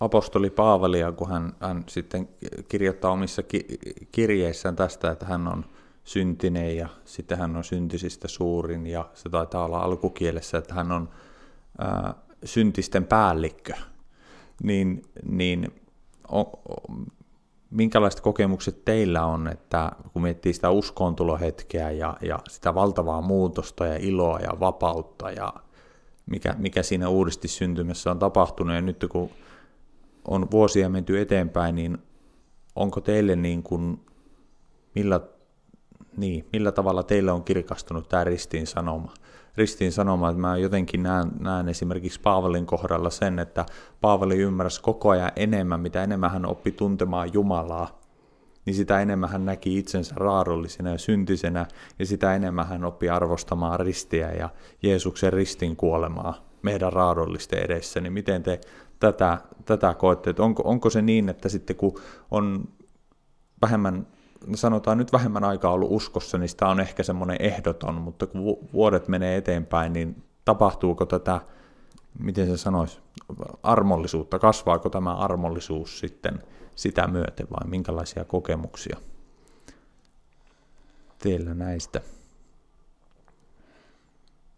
[0.00, 2.28] apostoli Paavalia, kun hän, hän sitten
[2.68, 3.78] kirjoittaa omissa ki-
[4.12, 5.64] kirjeissään tästä, että hän on
[6.04, 11.08] syntinen ja sitten hän on syntisistä suurin ja se taitaa olla alkukielessä, että hän on
[11.78, 13.72] ää, syntisten päällikkö.
[14.62, 15.82] Niin, niin
[16.32, 16.54] o, o,
[17.70, 23.96] minkälaiset kokemukset teillä on, että kun miettii sitä uskoontulohetkeä ja, ja sitä valtavaa muutosta ja
[23.96, 25.54] iloa ja vapautta ja
[26.26, 29.30] mikä, mikä siinä uudesti syntymässä on tapahtunut, ja nyt kun
[30.28, 31.98] on vuosia menty eteenpäin, niin
[32.76, 34.00] onko teille niin kuin,
[34.94, 35.20] millä,
[36.16, 39.14] niin, millä tavalla teille on kirkastunut tämä ristiin sanoma?
[39.56, 43.66] Ristiin sanoma, että mä jotenkin näen, näen esimerkiksi Paavalin kohdalla sen, että
[44.00, 48.01] Paavali ymmärsi koko ajan enemmän, mitä enemmän hän oppi tuntemaan Jumalaa,
[48.66, 51.66] niin sitä enemmän hän näki itsensä raadollisena ja syntisenä,
[51.98, 54.48] ja sitä enemmän hän oppi arvostamaan ristiä ja
[54.82, 58.00] Jeesuksen ristin kuolemaa meidän raadollisten edessä.
[58.00, 58.60] Niin miten te
[59.00, 62.00] tätä, tätä koette, että onko, onko se niin, että sitten kun
[62.30, 62.68] on
[63.62, 64.06] vähemmän,
[64.54, 69.08] sanotaan nyt vähemmän aikaa ollut uskossa, niin sitä on ehkä semmoinen ehdoton, mutta kun vuodet
[69.08, 71.40] menee eteenpäin, niin tapahtuuko tätä,
[72.18, 73.00] miten se sanoisi,
[73.62, 76.42] armollisuutta, kasvaako tämä armollisuus sitten
[76.74, 78.96] sitä myöten vai minkälaisia kokemuksia
[81.18, 82.00] teillä näistä?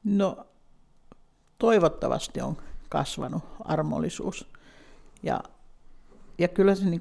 [0.04, 0.46] No
[1.58, 2.56] toivottavasti on
[2.88, 4.48] kasvanut armollisuus.
[5.22, 5.40] Ja,
[6.38, 7.00] ja kyllä se niin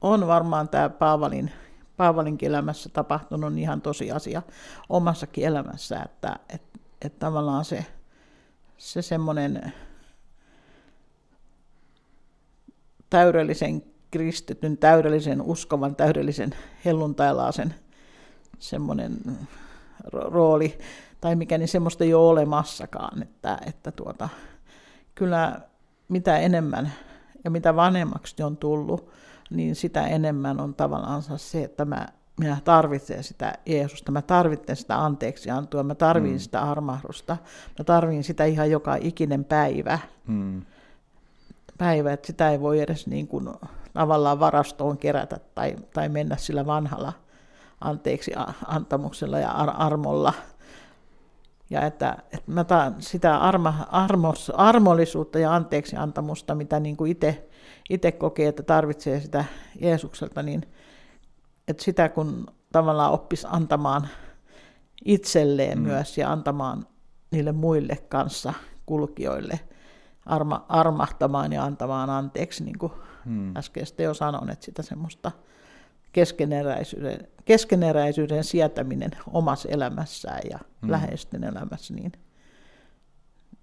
[0.00, 1.52] on varmaan tämä Paavalin,
[1.96, 4.42] Paavalin elämässä tapahtunut ihan tosiasia
[4.88, 7.86] omassakin elämässä, että, että, että tavallaan se,
[8.78, 9.72] se semmoinen
[13.10, 16.54] täydellisen kristityn, täydellisen uskovan, täydellisen
[16.84, 17.74] helluntailaisen
[18.58, 19.18] semmoinen
[20.12, 20.78] rooli,
[21.20, 24.28] tai mikä niin semmoista ei ole olemassakaan, että, että tuota,
[25.14, 25.60] kyllä
[26.08, 26.92] mitä enemmän
[27.44, 29.10] ja mitä vanhemmaksi on tullut,
[29.50, 32.08] niin sitä enemmän on tavallaan se, että mä,
[32.40, 36.42] minä tarvitsen sitä Jeesusta, mä tarvitsen sitä anteeksiantoa, mä tarvitsen mm.
[36.42, 37.36] sitä armahdusta,
[37.78, 39.98] mä tarvitsen sitä ihan joka ikinen päivä.
[40.26, 40.62] Mm.
[41.78, 43.48] Päivä, että sitä ei voi edes niin kuin
[44.00, 47.12] tavallaan varastoon kerätä tai, tai mennä sillä vanhalla
[47.80, 48.32] anteeksi
[48.66, 50.32] antamuksella ja ar- armolla.
[51.70, 57.16] Ja että, että mä taan sitä arma, armos, armollisuutta ja anteeksi antamusta, mitä niin kuin
[57.90, 59.44] itse kokee, että tarvitsee sitä
[59.80, 60.62] Jeesukselta, niin
[61.68, 64.08] että sitä kun tavallaan oppisi antamaan
[65.04, 65.84] itselleen mm.
[65.84, 66.86] myös ja antamaan
[67.30, 68.54] niille muille kanssa
[68.86, 69.60] kulkijoille,
[70.26, 72.92] arma, armahtamaan ja antamaan anteeksi, niin kuin
[73.24, 73.56] hmm.
[73.56, 75.32] äsken jo sanoin, että sitä semmoista
[76.12, 80.90] keskeneräisyyden, keskeneräisyyden sietäminen omassa elämässään ja mm.
[80.90, 82.12] läheisten elämässä, niin,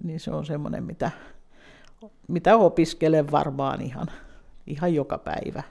[0.03, 1.11] niin se on semmoinen, mitä,
[2.27, 4.07] mitä opiskelen varmaan ihan,
[4.67, 5.63] ihan joka päivä.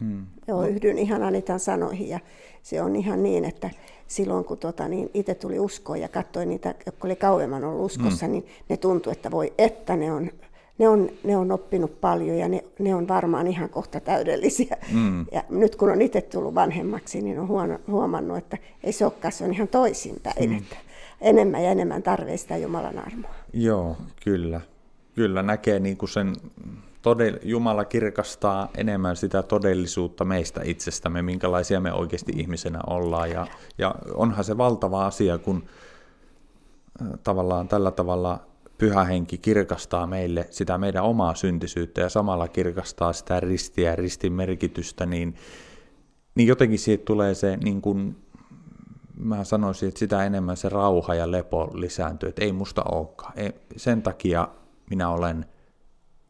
[0.00, 0.26] Hmm.
[0.48, 2.20] Joo, yhdyn ihan Anitan sanoihin ja
[2.62, 3.70] se on ihan niin, että
[4.06, 8.26] silloin kun tota, niin itse tuli uskoon ja katsoin niitä, jotka oli kauemman ollut uskossa,
[8.26, 8.32] hmm.
[8.32, 10.30] niin ne tuntui, että voi että ne on,
[10.78, 14.76] ne on, ne on oppinut paljon ja ne, ne on varmaan ihan kohta täydellisiä.
[14.92, 15.26] Hmm.
[15.32, 19.32] Ja nyt kun on itse tullut vanhemmaksi, niin on huono, huomannut, että ei se olekaan,
[19.32, 20.58] se on ihan toisinpäin, hmm.
[20.58, 20.76] että
[21.20, 23.30] enemmän ja enemmän tarvitsee sitä Jumalan armoa.
[23.52, 24.60] Joo, kyllä.
[25.14, 26.36] Kyllä näkee niin kuin sen
[27.02, 33.30] todell- Jumala kirkastaa enemmän sitä todellisuutta meistä itsestämme, minkälaisia me oikeasti ihmisenä ollaan.
[33.30, 33.46] Ja,
[33.78, 35.64] ja onhan se valtava asia, kun
[37.24, 38.40] tavallaan tällä tavalla
[38.82, 44.32] pyhä henki kirkastaa meille sitä meidän omaa syntisyyttä ja samalla kirkastaa sitä ristiä ja ristin
[44.32, 45.34] merkitystä, niin,
[46.34, 48.16] niin jotenkin siitä tulee se, niin kuin,
[49.16, 53.32] mä sanoisin, että sitä enemmän se rauha ja lepo lisääntyy, että ei musta olekaan.
[53.36, 54.48] Ei, sen takia
[54.90, 55.46] minä olen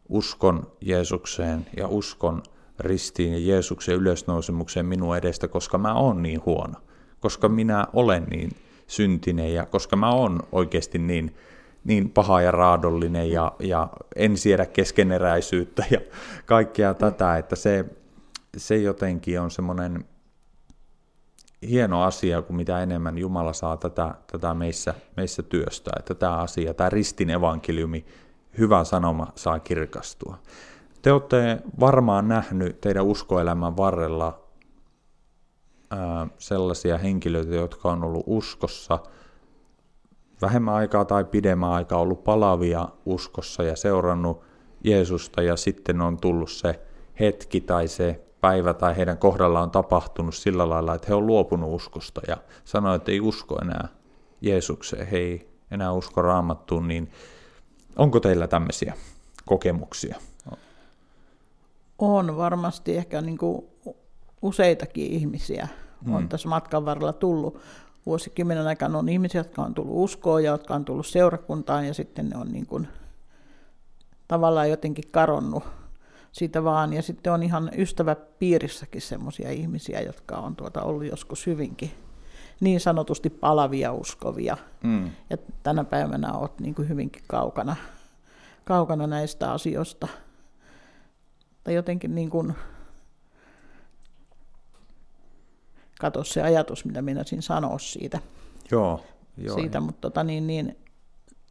[0.09, 2.43] uskon Jeesukseen ja uskon
[2.79, 6.75] ristiin ja Jeesuksen ylösnousemukseen minun edestä, koska mä oon niin huono,
[7.21, 8.51] koska minä olen niin
[8.87, 11.35] syntinen ja koska mä oon oikeasti niin,
[11.85, 16.01] niin paha ja raadollinen ja, ja en siedä keskeneräisyyttä ja
[16.47, 17.85] kaikkea tätä, että se,
[18.57, 20.05] se jotenkin on semmoinen
[21.69, 26.75] hieno asia, kun mitä enemmän Jumala saa tätä, tätä meissä, meissä työstää, että tämä asia,
[26.75, 28.05] tämä ristin evankeliumi,
[28.59, 30.39] hyvä sanoma saa kirkastua.
[31.03, 34.41] Te olette varmaan nähnyt teidän uskoelämän varrella
[35.91, 38.99] ää, sellaisia henkilöitä, jotka on ollut uskossa
[40.43, 44.43] vähemmän aikaa tai pidemmän aikaa ollut palavia uskossa ja seurannut
[44.85, 46.81] Jeesusta ja sitten on tullut se
[47.21, 51.75] hetki tai se päivä tai heidän kohdallaan on tapahtunut sillä lailla, että he on luopunut
[51.75, 53.89] uskosta ja sanoo, että ei usko enää
[54.41, 57.11] Jeesukseen, he ei enää usko raamattuun, niin
[57.97, 58.95] Onko teillä tämmöisiä
[59.47, 60.17] kokemuksia?
[61.99, 63.67] On varmasti ehkä niin kuin
[64.43, 65.69] useitakin ihmisiä
[66.09, 66.29] on hmm.
[66.29, 67.59] tässä matkan varrella tullut.
[68.07, 72.29] Vuosikymmenen aikana on ihmisiä, jotka on tullut uskoon ja jotka on tullut seurakuntaan ja sitten
[72.29, 72.89] ne on niin kuin
[74.29, 75.65] tavallaan jotenkin karonnut
[76.33, 76.93] siitä vaan.
[76.93, 81.91] Ja sitten on ihan ystäväpiirissäkin sellaisia ihmisiä, jotka on tuota ollut joskus hyvinkin
[82.61, 84.57] niin sanotusti palavia uskovia.
[84.83, 85.11] Mm.
[85.31, 87.77] Ja tänä päivänä olet niin kuin hyvinkin kaukana,
[88.65, 90.09] kaukana näistä asioista.
[91.65, 92.55] Tai jotenkin niin kuin,
[96.03, 98.19] kato se ajatus, mitä minä siinä sanoa siitä.
[98.71, 99.05] Joo,
[99.37, 99.55] joo.
[99.55, 100.77] Siitä, mutta tota, niin, niin,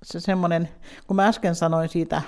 [0.03, 0.69] se semmoinen,
[1.07, 2.21] kun mä äsken sanoin siitä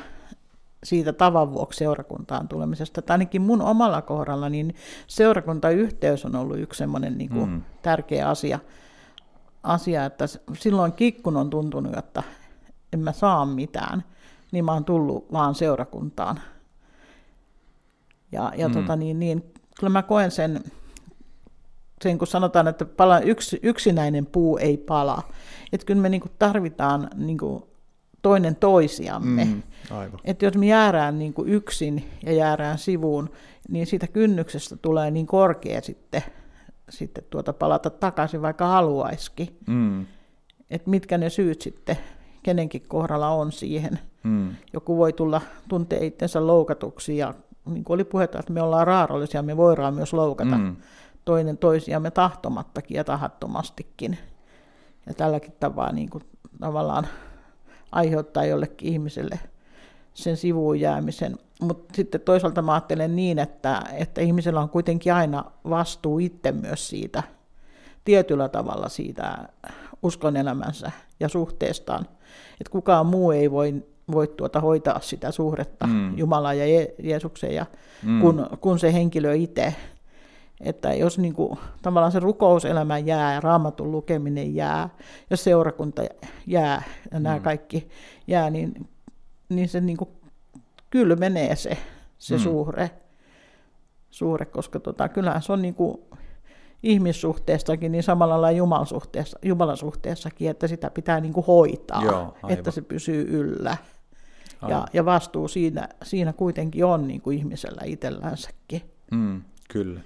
[0.84, 3.02] siitä tavan vuoksi seurakuntaan tulemisesta.
[3.02, 4.76] Tai ainakin mun omalla kohdalla, niin
[5.08, 7.62] seurakuntayhteys on ollut yksi semmoinen niin kuin mm.
[7.82, 8.60] tärkeä asia,
[9.64, 10.26] asia, että
[10.60, 12.24] silloin kikkun on tuntunut, että
[12.94, 14.04] en mä saa mitään,
[14.52, 16.40] niin mä oon tullut vaan seurakuntaan.
[18.32, 18.74] Ja, ja mm.
[18.74, 20.64] tota, niin, niin, kyllä mä koen sen,
[22.04, 25.24] sen kun sanotaan, että pala, yks, yksinäinen puu ei pala.
[25.72, 27.64] Että kyllä me niin kuin tarvitaan niin kuin
[28.22, 29.46] toinen toisiamme.
[29.46, 29.64] Mm,
[30.26, 33.30] Että jos me jäädään niin kuin yksin ja jäädään sivuun,
[33.70, 36.24] niin siitä kynnyksestä tulee niin korkea sitten,
[36.90, 39.58] sitten tuota palata takaisin, vaikka haluaisikin.
[39.68, 40.06] Mm.
[40.70, 41.98] Että mitkä ne syyt sitten
[42.44, 44.00] kenenkin kohdalla on siihen.
[44.24, 44.56] Mm.
[44.74, 47.34] Joku voi tulla tuntea itsensä loukatuksi ja
[47.66, 50.76] niin kuin oli puhetta, että me ollaan raarollisia, me voidaan myös loukata mm.
[51.26, 54.18] Toinen toisiamme tahtomattakin ja tahattomastikin.
[55.08, 56.24] Ja tälläkin tavalla niin kuin,
[56.60, 57.08] tavallaan
[57.92, 59.40] aiheuttaa jollekin ihmiselle
[60.14, 61.38] sen sivuun jäämisen.
[61.62, 66.88] Mutta sitten toisaalta mä ajattelen niin, että, että ihmisellä on kuitenkin aina vastuu itse myös
[66.88, 67.24] siitä
[68.06, 69.50] tietyllä tavalla siitä
[70.04, 72.06] uskon elämänsä ja suhteestaan.
[72.52, 76.18] Että kukaan muu ei voi, voi tuota hoitaa sitä suhdetta mm.
[76.18, 77.66] Jumalaan ja Je- Jeesukseen, ja
[78.04, 78.22] mm.
[78.22, 79.76] kun, kun se henkilö itse.
[80.62, 84.90] Että jos niin kuin, tavallaan se rukouselämä jää ja raamatun lukeminen jää
[85.30, 86.02] ja seurakunta
[86.48, 87.44] jää ja nämä mm.
[87.44, 87.90] kaikki
[88.28, 88.90] jää, niin,
[89.50, 90.10] niin se niin kuin,
[90.90, 91.78] kylmenee se,
[92.18, 92.42] se mm.
[92.42, 92.92] suhde,
[94.12, 95.98] suhde, koska tota, kyllähän se on niin kuin,
[96.84, 102.38] ihmissuhteessakin, niin samalla lailla Jumalan, suhteessa, Jumalan suhteessakin, että sitä pitää niin kuin hoitaa, Joo,
[102.50, 103.78] että se pysyy yllä.
[104.68, 108.82] Ja, ja vastuu siinä, siinä kuitenkin on niin kuin ihmisellä itsellänsäkin.
[109.12, 110.00] Mm, kyllä.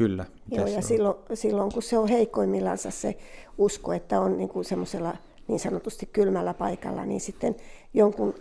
[0.00, 0.24] Kyllä.
[0.50, 3.16] Joo, ja silloin, silloin, kun se on heikoimmillaan se
[3.58, 5.16] usko, että on niin kuin semmoisella
[5.48, 7.56] niin sanotusti kylmällä paikalla, niin sitten
[7.94, 8.34] jonkun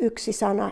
[0.00, 0.70] yksi sana,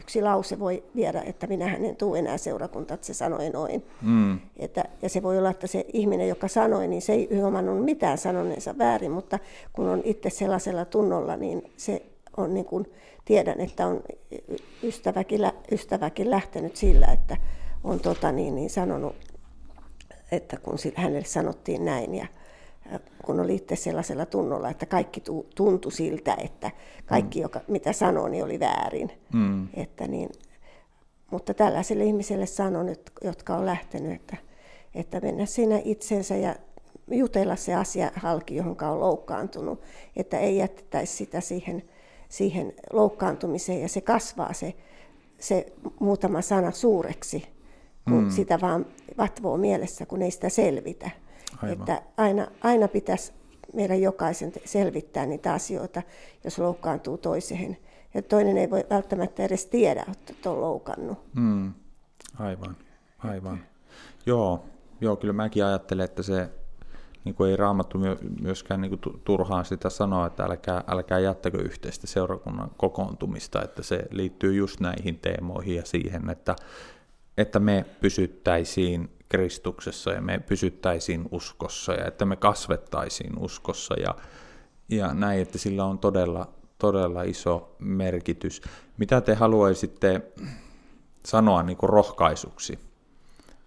[0.00, 3.86] yksi lause voi viedä, että minähän en tule enää seurakuntaan, että se sanoi noin.
[4.02, 4.40] Mm.
[4.56, 8.18] Että, ja se voi olla, että se ihminen, joka sanoi, niin se ei huomannut mitään
[8.18, 9.38] sanoneensa väärin, mutta
[9.72, 12.02] kun on itse sellaisella tunnolla, niin se
[12.36, 12.86] on niin kuin,
[13.24, 14.02] tiedän, että on
[14.82, 15.40] ystäväkin,
[15.72, 17.36] ystäväkin lähtenyt sillä, että
[17.84, 19.31] on tota niin, niin sanonut,
[20.32, 22.26] että kun hänelle sanottiin näin ja
[23.24, 25.22] kun oli itse sellaisella tunnolla, että kaikki
[25.54, 26.70] tuntui siltä, että
[27.06, 27.42] kaikki, mm.
[27.42, 29.10] joka, mitä sanoi, niin oli väärin.
[29.34, 29.68] Mm.
[29.74, 30.30] Että niin,
[31.30, 34.36] mutta tällaisille ihmisille sanon, jotka on lähtenyt, että,
[34.94, 36.56] että mennä siinä itsensä ja
[37.10, 39.80] jutella se asia halki, johon on loukkaantunut,
[40.16, 41.82] että ei jätettäisi sitä siihen,
[42.28, 44.74] siihen loukkaantumiseen ja se kasvaa se,
[45.38, 47.51] se muutama sana suureksi,
[48.04, 48.30] kun mm.
[48.30, 48.86] sitä vaan
[49.18, 51.10] vatvoo mielessä, kun ei sitä selvitä.
[51.62, 51.72] Aivan.
[51.72, 53.32] Että aina, aina pitäisi
[53.74, 56.02] meidän jokaisen selvittää niitä asioita,
[56.44, 57.76] jos loukkaantuu toiseen.
[58.14, 61.18] Ja toinen ei voi välttämättä edes tiedä, että on loukannut.
[61.34, 61.72] Mm.
[62.38, 62.76] Aivan,
[63.18, 63.60] aivan.
[64.26, 64.64] Joo,
[65.00, 66.48] joo, kyllä mäkin ajattelen, että se
[67.24, 67.98] niin kuin ei raamattu
[68.40, 74.06] myöskään niin kuin turhaan sitä sanoa, että älkää, älkää jättäkö yhteistä seurakunnan kokoontumista, että se
[74.10, 76.56] liittyy just näihin teemoihin ja siihen, että,
[77.36, 84.14] että me pysyttäisiin Kristuksessa ja me pysyttäisiin uskossa ja että me kasvettaisiin uskossa ja,
[84.88, 88.62] ja näin, että sillä on todella, todella iso merkitys.
[88.98, 90.20] Mitä te haluaisitte
[91.26, 92.78] sanoa niin kuin rohkaisuksi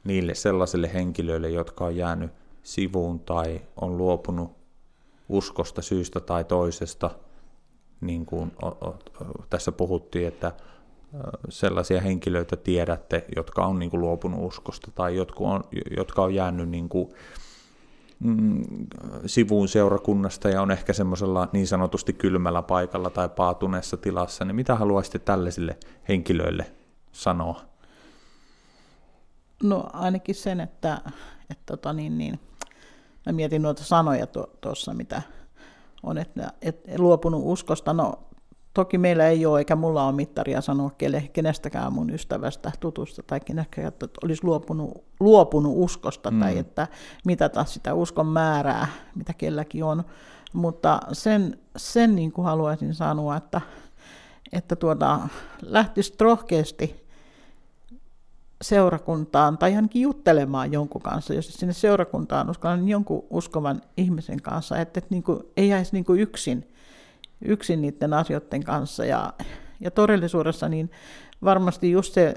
[0.03, 2.32] niille sellaisille henkilöille, jotka on jäänyt
[2.63, 4.51] sivuun tai on luopunut
[5.30, 7.11] uskosta syystä tai toisesta,
[8.01, 8.51] niin kuin
[9.49, 10.51] tässä puhuttiin, että
[11.49, 15.63] sellaisia henkilöitä tiedätte, jotka on niin kuin luopunut uskosta tai jotka on,
[15.97, 17.09] jotka on jäänyt niin kuin,
[18.20, 18.63] mm,
[19.26, 24.76] sivuun seurakunnasta ja on ehkä semmoisella niin sanotusti kylmällä paikalla tai paatuneessa tilassa, niin mitä
[24.76, 25.78] haluaisitte tällaisille
[26.09, 26.66] henkilöille
[27.11, 27.61] sanoa?
[29.63, 31.01] No ainakin sen, että,
[31.49, 32.39] että tota niin, niin,
[33.26, 34.28] mä mietin noita sanoja
[34.61, 35.22] tuossa, mitä
[36.03, 38.20] on, että, että luopunut uskosta, no
[38.76, 43.39] Toki meillä ei ole, eikä mulla ole mittaria sanoa kelle, kenestäkään mun ystävästä, tutusta tai
[43.39, 46.39] kenestäkään, että olisi luopunut, luopunut uskosta mm.
[46.39, 46.88] tai että
[47.26, 50.03] mitata sitä uskon määrää, mitä kelläkin on.
[50.53, 53.61] Mutta sen, sen niin kuin haluaisin sanoa, että,
[54.53, 55.19] että tuota,
[55.61, 57.05] lähtisi rohkeasti
[58.61, 64.97] seurakuntaan tai ainakin juttelemaan jonkun kanssa, jos sinne seurakuntaan uskallan jonkun uskovan ihmisen kanssa, että,
[64.97, 66.74] että niin kuin, ei jäisi niin kuin yksin
[67.46, 69.06] yksin niiden asioiden kanssa.
[69.06, 69.34] Ja,
[69.80, 70.91] ja todellisuudessa niin
[71.43, 72.34] varmasti just se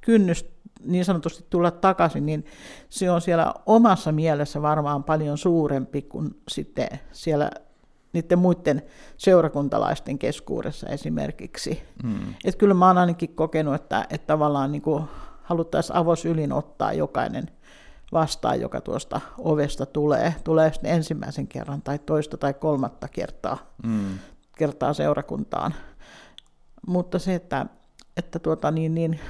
[0.00, 0.46] kynnys
[0.84, 2.44] niin sanotusti tulla takaisin, niin
[2.88, 7.50] se on siellä omassa mielessä varmaan paljon suurempi kuin sitten siellä
[8.12, 8.82] niiden muiden
[9.16, 11.82] seurakuntalaisten keskuudessa esimerkiksi.
[12.02, 12.34] Mm.
[12.44, 14.82] Et kyllä mä oon ainakin kokenut, että, että tavallaan niin
[15.42, 17.50] haluttaisiin avosylin ottaa jokainen
[18.12, 20.34] vastaan, joka tuosta ovesta tulee.
[20.44, 23.58] Tulee sitten ensimmäisen kerran tai toista tai kolmatta kertaa.
[23.82, 24.18] Mm
[24.60, 25.74] kertaa seurakuntaan.
[26.86, 27.66] Mutta se, että,
[28.16, 29.20] että tuota, niin, niin,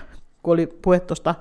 [0.42, 1.34] kun oli puhe tuosta,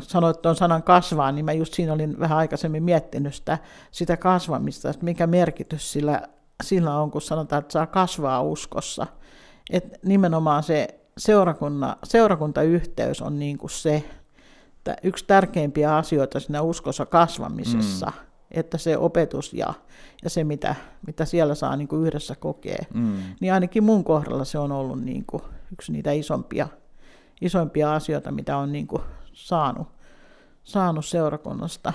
[0.00, 3.58] sanoit tuon sanan kasvaa, niin mä just siinä olin vähän aikaisemmin miettinyt sitä,
[3.90, 6.22] sitä kasvamista, että mikä merkitys sillä,
[6.62, 9.06] sillä on, kun sanotaan, että saa kasvaa uskossa.
[9.70, 10.88] Et nimenomaan se
[11.18, 14.04] seurakunta, seurakuntayhteys on niin kuin se,
[14.76, 18.25] että yksi tärkeimpiä asioita siinä uskossa kasvamisessa, mm.
[18.50, 19.74] Että se opetus ja
[20.24, 20.74] ja se, mitä,
[21.06, 22.84] mitä siellä saa niin kuin yhdessä kokea.
[22.94, 23.16] Mm.
[23.40, 25.42] Niin ainakin mun kohdalla se on ollut niin kuin
[25.72, 26.68] yksi niitä isompia,
[27.40, 29.88] isompia asioita, mitä on niin kuin saanut,
[30.64, 31.92] saanut seurakunnasta.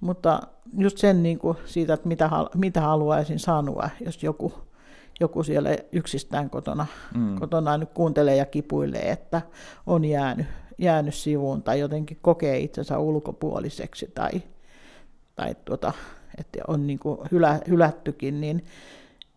[0.00, 0.40] Mutta
[0.78, 4.52] just sen niin kuin siitä, että mitä, mitä haluaisin sanoa, jos joku,
[5.20, 7.38] joku siellä yksistään kotona, mm.
[7.38, 9.42] kotona nyt kuuntelee ja kipuilee, että
[9.86, 10.46] on jäänyt,
[10.78, 14.42] jäänyt sivuun tai jotenkin kokee itsensä ulkopuoliseksi tai,
[15.36, 15.92] tai tuota,
[16.38, 18.64] että on niin kuin hylä, hylättykin, niin,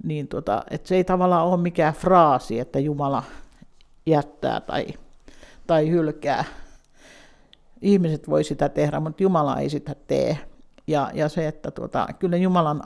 [0.03, 3.23] niin tota, että se ei tavallaan ole mikään fraasi, että Jumala
[4.05, 4.87] jättää tai,
[5.67, 6.45] tai hylkää.
[7.81, 10.37] Ihmiset voi sitä tehdä, mutta Jumala ei sitä tee.
[10.87, 12.83] Ja, ja se, että tuota, kyllä Jumalan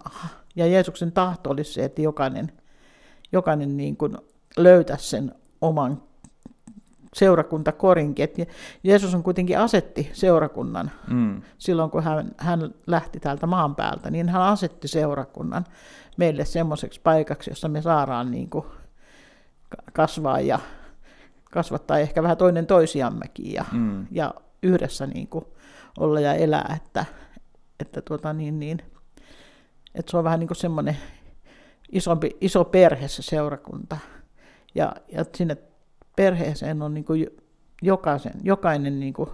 [0.55, 2.51] ja Jeesuksen tahto olisi se, että jokainen,
[3.32, 4.18] jokainen niin kuin
[4.57, 6.03] löytäisi sen oman
[7.14, 8.24] seurakuntakorinkin.
[8.24, 8.36] Et
[8.84, 11.41] Jeesus on kuitenkin asetti seurakunnan mm.
[11.57, 15.66] silloin, kun hän, hän lähti täältä maan päältä, niin hän asetti seurakunnan
[16.18, 18.66] meille semmoiseksi paikaksi, jossa me saadaan niin kuin
[19.93, 20.59] kasvaa ja
[21.51, 24.07] kasvattaa ehkä vähän toinen toisiammekin ja, mm.
[24.11, 24.34] ja
[24.64, 25.45] yhdessä niin kuin
[25.99, 27.05] olla ja elää, että,
[27.80, 28.80] että, tuota niin, niin,
[29.95, 30.97] että se on vähän niin kuin semmoinen
[31.91, 33.97] isompi, iso perhe se seurakunta.
[34.76, 35.57] Ja, ja sinne
[36.16, 37.28] perheeseen on niin kuin
[37.82, 39.30] jokaisen, jokainen, niin kuin,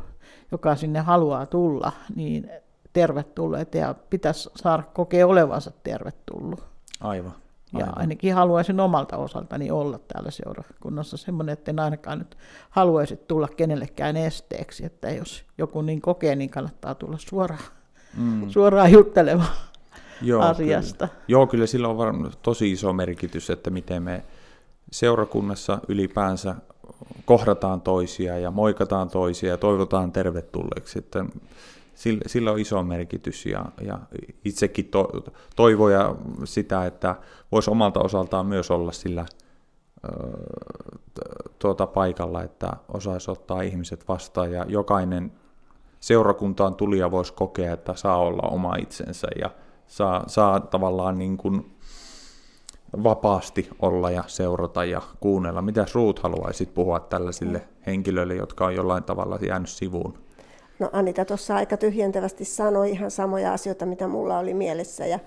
[0.51, 2.49] joka sinne haluaa tulla, niin
[2.93, 6.63] tervetulleet ja pitäisi saada kokea olevansa tervetullut.
[6.99, 7.33] Aivan.
[7.79, 12.37] Ja ainakin haluaisin omalta osaltani olla täällä seurakunnassa semmoinen, että en ainakaan nyt
[12.69, 17.63] haluaisi tulla kenellekään esteeksi, että jos joku niin kokee, niin kannattaa tulla suoraan,
[18.17, 18.49] mm.
[18.49, 19.49] suoraan juttelemaan
[20.21, 21.07] Joo, asiasta.
[21.07, 21.21] Kyllä.
[21.27, 24.23] Joo, kyllä sillä on varmaan tosi iso merkitys, että miten me
[24.91, 26.55] seurakunnassa ylipäänsä
[27.25, 30.99] kohdataan toisia ja moikataan toisia ja toivotaan tervetulleeksi.
[30.99, 31.25] Että
[31.95, 33.99] sillä, sillä on iso merkitys ja, ja
[34.45, 35.09] itsekin to,
[35.55, 37.15] toivoja sitä, että
[37.51, 39.25] voisi omalta osaltaan myös olla sillä
[41.59, 45.31] tuota paikalla, että osaisi ottaa ihmiset vastaan ja jokainen
[45.99, 49.49] seurakuntaan tulija voisi kokea, että saa olla oma itsensä ja
[49.87, 51.75] saa, saa tavallaan niin kuin
[53.03, 55.61] vapaasti olla ja seurata ja kuunnella.
[55.61, 60.17] Mitä Ruut haluaisit puhua tällaisille henkilöille, jotka on jollain tavalla jäänyt sivuun?
[60.79, 65.05] No Anita tuossa aika tyhjentävästi sanoi ihan samoja asioita, mitä mulla oli mielessä.
[65.05, 65.19] Ja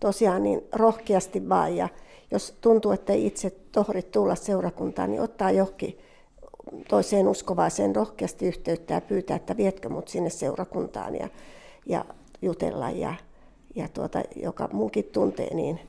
[0.00, 1.76] tosiaan niin rohkeasti vaan.
[1.76, 1.88] Ja
[2.30, 5.98] jos tuntuu, että ei itse tohri tulla seurakuntaan, niin ottaa johonkin
[6.88, 11.28] toiseen uskovaiseen rohkeasti yhteyttä ja pyytää, että vietkö mut sinne seurakuntaan ja,
[11.86, 12.04] ja
[12.42, 12.90] jutella.
[12.90, 13.14] Ja,
[13.74, 15.80] ja tuota, joka munkin tuntee, niin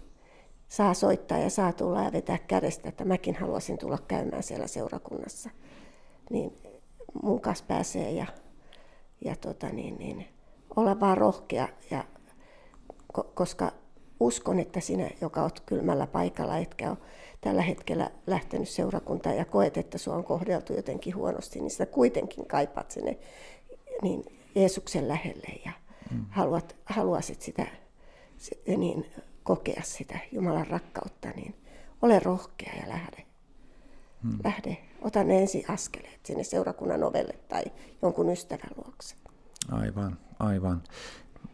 [0.69, 5.49] saa soittaa ja saa tulla ja vetää kädestä, että mäkin haluaisin tulla käymään siellä seurakunnassa.
[6.29, 6.53] Niin
[7.23, 8.25] mun kanssa pääsee ja
[9.25, 10.27] ja tota niin, niin,
[10.75, 12.03] olla vaan rohkea, ja,
[13.33, 13.71] koska
[14.19, 16.97] uskon, että sinä, joka olet kylmällä paikalla, etkä ole
[17.41, 22.45] tällä hetkellä lähtenyt seurakuntaan ja koet, että sinua on kohdeltu jotenkin huonosti, niin sitä kuitenkin
[22.45, 23.17] kaipaat sinne
[24.01, 24.23] niin
[24.55, 25.71] Jeesuksen lähelle ja
[26.11, 26.25] mm.
[26.29, 27.67] haluat, haluaisit sitä
[28.77, 29.05] niin,
[29.47, 31.55] kokea sitä Jumalan rakkautta, niin
[32.01, 33.25] ole rohkea ja lähde.
[34.23, 34.39] Hmm.
[34.43, 37.63] Lähde ota ne ensi askeleet sinne seurakunnan ovelle tai
[38.01, 39.15] jonkun ystävän luokse.
[39.71, 40.83] Aivan, aivan.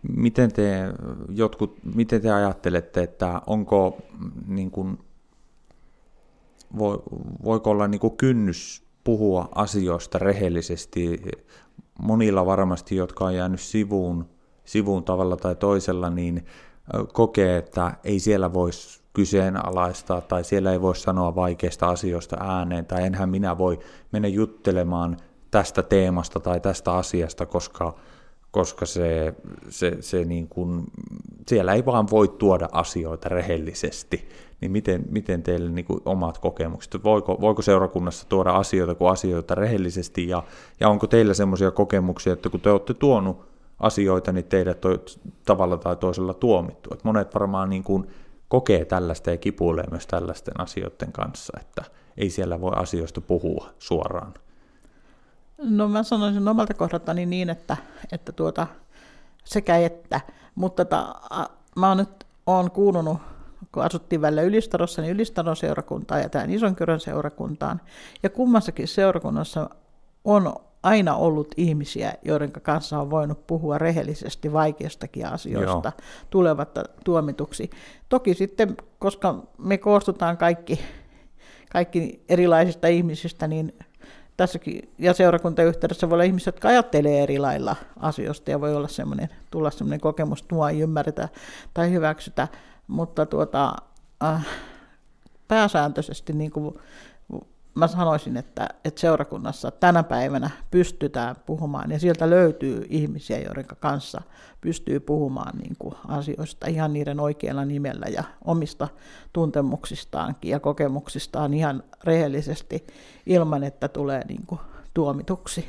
[0.01, 0.79] Miten te,
[1.29, 3.97] jotkut, miten te ajattelette, että onko
[4.47, 4.97] niin kuin,
[7.43, 11.21] voiko olla niin kuin kynnys puhua asioista rehellisesti?
[11.99, 14.29] Monilla varmasti, jotka on jäänyt sivuun,
[14.65, 16.45] sivuun tavalla tai toisella, niin
[17.13, 23.03] kokee, että ei siellä voisi kyseenalaistaa tai siellä ei voi sanoa vaikeista asioista ääneen tai
[23.03, 23.79] enhän minä voi
[24.11, 25.17] mennä juttelemaan
[25.51, 27.95] tästä teemasta tai tästä asiasta, koska,
[28.51, 29.33] koska se,
[29.69, 30.83] se, se niin kuin,
[31.47, 34.29] siellä ei vaan voi tuoda asioita rehellisesti.
[34.61, 39.55] Niin miten, miten teille niin kuin omat kokemukset, voiko, voiko seurakunnassa tuoda asioita kuin asioita
[39.55, 40.43] rehellisesti ja,
[40.79, 43.52] ja onko teillä semmoisia kokemuksia, että kun te olette tuonut
[43.83, 44.99] asioita, niin teidät on
[45.45, 46.89] tavalla tai toisella tuomittu.
[46.93, 48.07] Et monet varmaan niin kuin
[48.47, 51.83] kokee tällaista ja kipuilee myös tällaisten asioiden kanssa, että
[52.17, 54.33] ei siellä voi asioista puhua suoraan.
[55.57, 57.77] No mä sanoisin omalta kohdaltani niin, että,
[58.11, 58.67] että tuota,
[59.43, 60.21] sekä että,
[60.55, 61.15] mutta tota,
[61.75, 63.17] mä oon nyt oon kuulunut,
[63.71, 67.81] kun asuttiin välillä Ylistarossa, niin Ylistaron seurakuntaan ja tämän Isonkyrön seurakuntaan.
[68.23, 69.69] Ja kummassakin seurakunnassa
[70.23, 76.07] on aina ollut ihmisiä, joiden kanssa on voinut puhua rehellisesti vaikeistakin asioista Joo.
[76.29, 77.69] tulevat tuomituksi.
[78.09, 80.79] Toki sitten, koska me koostutaan kaikki,
[81.71, 83.73] kaikki erilaisista ihmisistä, niin
[84.37, 89.29] tässäkin ja seurakuntayhteydessä voi olla ihmisiä, jotka ajattelee eri lailla asioista ja voi olla semmoinen,
[89.51, 91.29] tulla semmoinen kokemus, että mua ei ymmärretä
[91.73, 92.47] tai hyväksytä,
[92.87, 93.75] mutta tuota,
[94.23, 94.47] äh,
[95.47, 96.75] pääsääntöisesti niin kuin
[97.75, 104.21] mä sanoisin, että, että seurakunnassa tänä päivänä pystytään puhumaan ja sieltä löytyy ihmisiä, joiden kanssa
[104.61, 108.87] pystyy puhumaan niin kuin asioista ihan niiden oikealla nimellä ja omista
[109.33, 112.87] tuntemuksistaankin ja kokemuksistaan ihan rehellisesti
[113.25, 114.61] ilman, että tulee niin kuin
[114.93, 115.65] tuomituksi.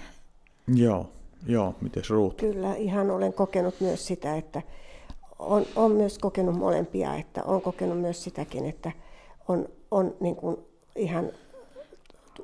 [0.75, 1.11] Joo,
[1.47, 2.35] joo, miten Ruut?
[2.35, 4.63] Kyllä, ihan olen kokenut myös sitä, että
[5.39, 8.93] on, on myös kokenut molempia, että on kokenut myös sitäkin, että
[9.49, 10.57] on, on niin kuin
[10.97, 11.31] ihan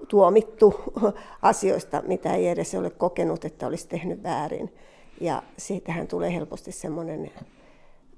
[0.09, 0.75] tuomittu
[1.43, 4.73] asioista, mitä ei edes ole kokenut, että olisi tehnyt väärin.
[5.21, 7.31] Ja siitähän tulee helposti semmoinen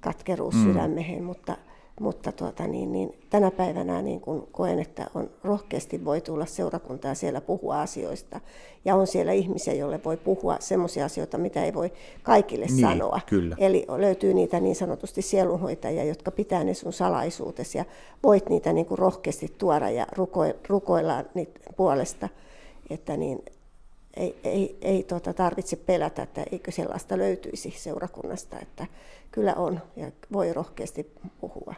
[0.01, 0.65] katkeruus mm.
[0.65, 1.57] sydämehen, mutta
[2.01, 7.15] mutta tuota, niin, niin, tänä päivänä niin kun koen, että on rohkeasti voi tulla seurakuntaa
[7.15, 8.41] siellä puhua asioista.
[8.85, 11.93] Ja on siellä ihmisiä, joille voi puhua sellaisia asioita, mitä ei voi
[12.23, 13.21] kaikille niin, sanoa.
[13.27, 13.57] Kyllä.
[13.59, 17.85] Eli löytyy niitä niin sanotusti sielunhoitajia, jotka pitää ne sun salaisuutesi ja
[18.23, 20.07] voit niitä niin kuin rohkeasti tuoda ja
[20.69, 22.29] rukoilla niitä puolesta.
[22.91, 23.45] Että niin,
[24.17, 28.87] ei, ei, ei tuota tarvitse pelätä, että eikö sellaista löytyisi seurakunnasta, että
[29.33, 31.75] kyllä on ja voi rohkeasti puhua.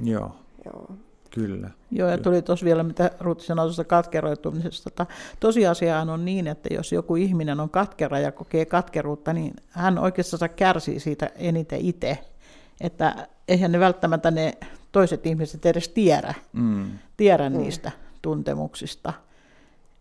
[0.00, 0.36] Joo.
[0.64, 0.90] Joo.
[1.30, 1.70] Kyllä.
[1.90, 5.06] Joo, ja tuli tuossa vielä, mitä Ruutti sanoi tuosta katkeroitumisesta.
[5.40, 10.50] Tosiasiahan on niin, että jos joku ihminen on katkera ja kokee katkeruutta, niin hän oikeastaan
[10.56, 12.18] kärsii siitä eniten itse.
[12.80, 14.58] Että eihän ne välttämättä ne
[14.92, 16.98] toiset ihmiset edes tiedä, mm.
[17.16, 17.58] tiedä mm.
[17.58, 17.90] niistä
[18.22, 19.12] tuntemuksista.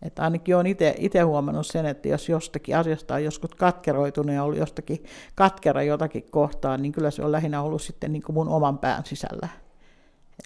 [0.03, 4.59] Että ainakin olen itse huomannut sen, että jos jostakin asiasta on joskus katkeroitunut ja ollut
[4.59, 5.03] jostakin
[5.35, 9.05] katkera jotakin kohtaa, niin kyllä se on lähinnä ollut sitten niin kuin mun oman pään
[9.05, 9.47] sisällä.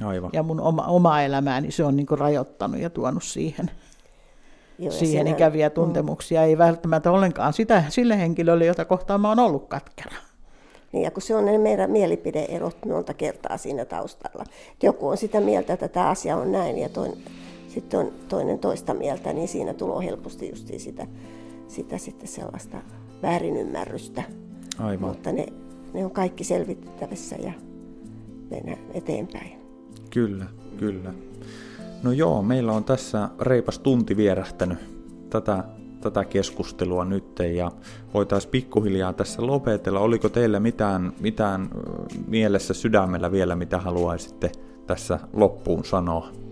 [0.06, 0.30] Aivan.
[0.34, 3.72] Ja mun oma, oma elämääni se on niin kuin rajoittanut ja tuonut siihen,
[4.80, 6.42] Joo, siihen siinä, ikäviä tuntemuksia.
[6.42, 6.48] Mm.
[6.48, 10.16] Ei välttämättä ollenkaan sitä, sille henkilölle, jota kohtaan mä oon ollut katkera.
[10.92, 14.44] Niin, ja kun se on ne meidän mielipideerot monta kertaa siinä taustalla.
[14.74, 17.18] Että joku on sitä mieltä, että tämä asia on näin, ja toinen,
[17.78, 21.08] sitten on toinen toista mieltä, niin siinä tulee helposti just sitä,
[21.68, 22.78] sitä sitten sellaista
[23.22, 24.24] väärinymmärrystä.
[24.80, 25.10] Aivan.
[25.10, 25.46] Mutta ne,
[25.94, 27.52] ne on kaikki selvitettävissä ja
[28.52, 29.52] mennään eteenpäin.
[30.10, 30.46] Kyllä,
[30.78, 31.14] kyllä.
[32.04, 34.78] No joo, meillä on tässä reipas tunti vierähtänyt
[35.30, 35.64] tätä,
[36.02, 37.72] tätä keskustelua nyt ja
[38.14, 40.00] voitaisiin pikkuhiljaa tässä lopetella.
[40.00, 41.70] Oliko teillä mitään, mitään
[42.28, 44.52] mielessä sydämellä vielä, mitä haluaisitte
[44.88, 46.47] tässä loppuun sanoa?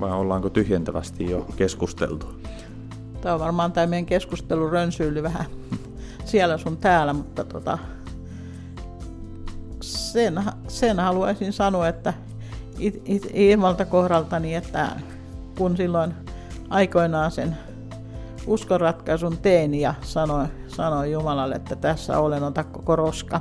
[0.00, 2.26] Vai ollaanko tyhjentävästi jo keskusteltu?
[3.20, 5.46] Tämä on varmaan tämä meidän keskustelu rönsyily vähän
[6.24, 7.78] siellä sun täällä, mutta tota,
[9.80, 12.14] sen, sen haluaisin sanoa, että
[12.78, 13.32] it, it,
[13.90, 14.88] kohdaltani, että
[15.58, 16.14] kun silloin
[16.68, 17.56] aikoinaan sen
[18.46, 23.40] uskonratkaisun tein ja sanoin, sanoin Jumalalle, että tässä olen, ota koko roska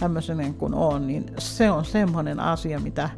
[0.00, 3.10] tämmöisen kuin on, niin se on semmoinen asia, mitä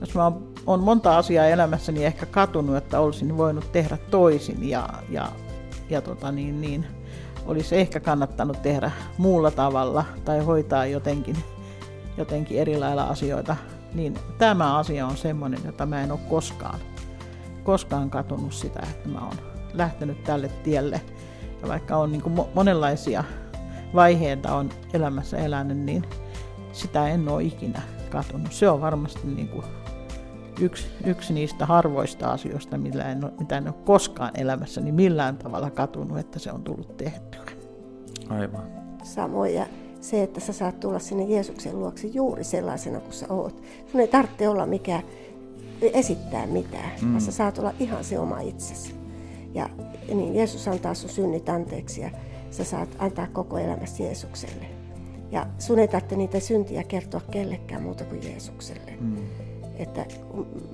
[0.00, 5.28] jos mä oon monta asiaa elämässäni ehkä katunut, että olisin voinut tehdä toisin ja, ja,
[5.90, 6.86] ja tota niin, niin,
[7.46, 11.36] olisi ehkä kannattanut tehdä muulla tavalla tai hoitaa jotenkin
[12.16, 13.56] jotenkin eri lailla asioita,
[13.94, 16.80] niin tämä asia on semmoinen, jota mä en ole koskaan,
[17.64, 19.36] koskaan katunut sitä, että mä oon
[19.72, 21.00] lähtenyt tälle tielle.
[21.62, 22.22] Ja vaikka on niin
[22.54, 23.24] monenlaisia
[23.94, 26.04] vaiheita on elämässä elänyt, niin
[26.72, 28.52] sitä en ole ikinä katunut.
[28.52, 29.64] Se on varmasti niin kuin
[30.60, 35.70] yksi, yksi niistä harvoista asioista, millä en ole, mitä en ole koskaan elämässäni millään tavalla
[35.70, 37.44] katunut, että se on tullut tehtyä.
[38.28, 38.64] Aivan.
[39.02, 39.66] Samoin ja
[40.00, 43.62] se, että sä saat tulla sinne Jeesuksen luokse juuri sellaisena kuin sä oot.
[43.92, 45.02] Sun ei tarvitse olla mikään
[45.82, 47.08] esittää mitään, mm.
[47.08, 48.94] vaan sä saat olla ihan se oma itsesi.
[49.54, 49.68] Ja
[50.14, 52.10] niin Jeesus antaa sun synnit anteeksi ja
[52.50, 54.66] sä saat antaa koko elämäsi Jeesukselle.
[55.30, 58.92] Ja sun ei tarvitse niitä syntiä kertoa kellekään muuta kuin Jeesukselle.
[59.00, 59.16] Mm.
[59.82, 60.06] Että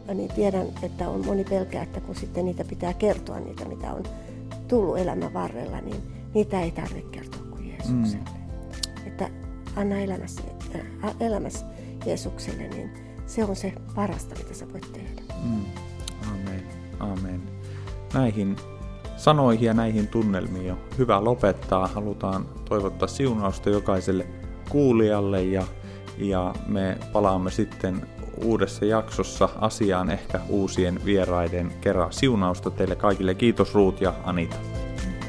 [0.07, 3.93] mä niin tiedän, että on moni pelkää, että kun sitten niitä pitää kertoa, niitä mitä
[3.93, 4.03] on
[4.69, 6.03] tullut elämän varrella, niin
[6.35, 8.25] niitä ei tarvitse kertoa kuin Jeesukselle.
[8.25, 8.39] Mm
[9.21, 9.31] että
[9.77, 10.43] anna elämässä,
[11.05, 11.67] äh, elämässä
[12.07, 12.91] Jeesukselle, niin
[13.27, 15.23] se on se parasta, mitä sä voit tehdä.
[15.45, 15.65] Mm.
[16.33, 16.63] Amen.
[17.01, 17.43] Amen.
[18.15, 18.57] Näihin
[19.17, 21.87] sanoihin ja näihin tunnelmiin on hyvä lopettaa.
[21.87, 24.27] Halutaan toivottaa siunausta jokaiselle
[24.69, 25.65] kuulijalle ja,
[26.19, 28.07] ja me palaamme sitten
[28.44, 32.12] uudessa jaksossa asiaan ehkä uusien vieraiden kerran.
[32.12, 33.35] Siunausta teille kaikille.
[33.35, 34.56] Kiitos Ruut ja Anita.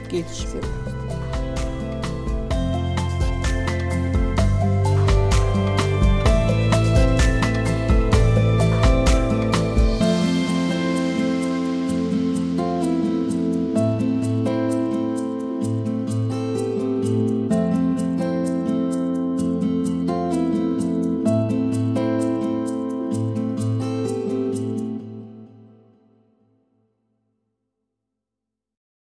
[0.10, 0.52] Kiitos.
[0.52, 1.29] Siunausta.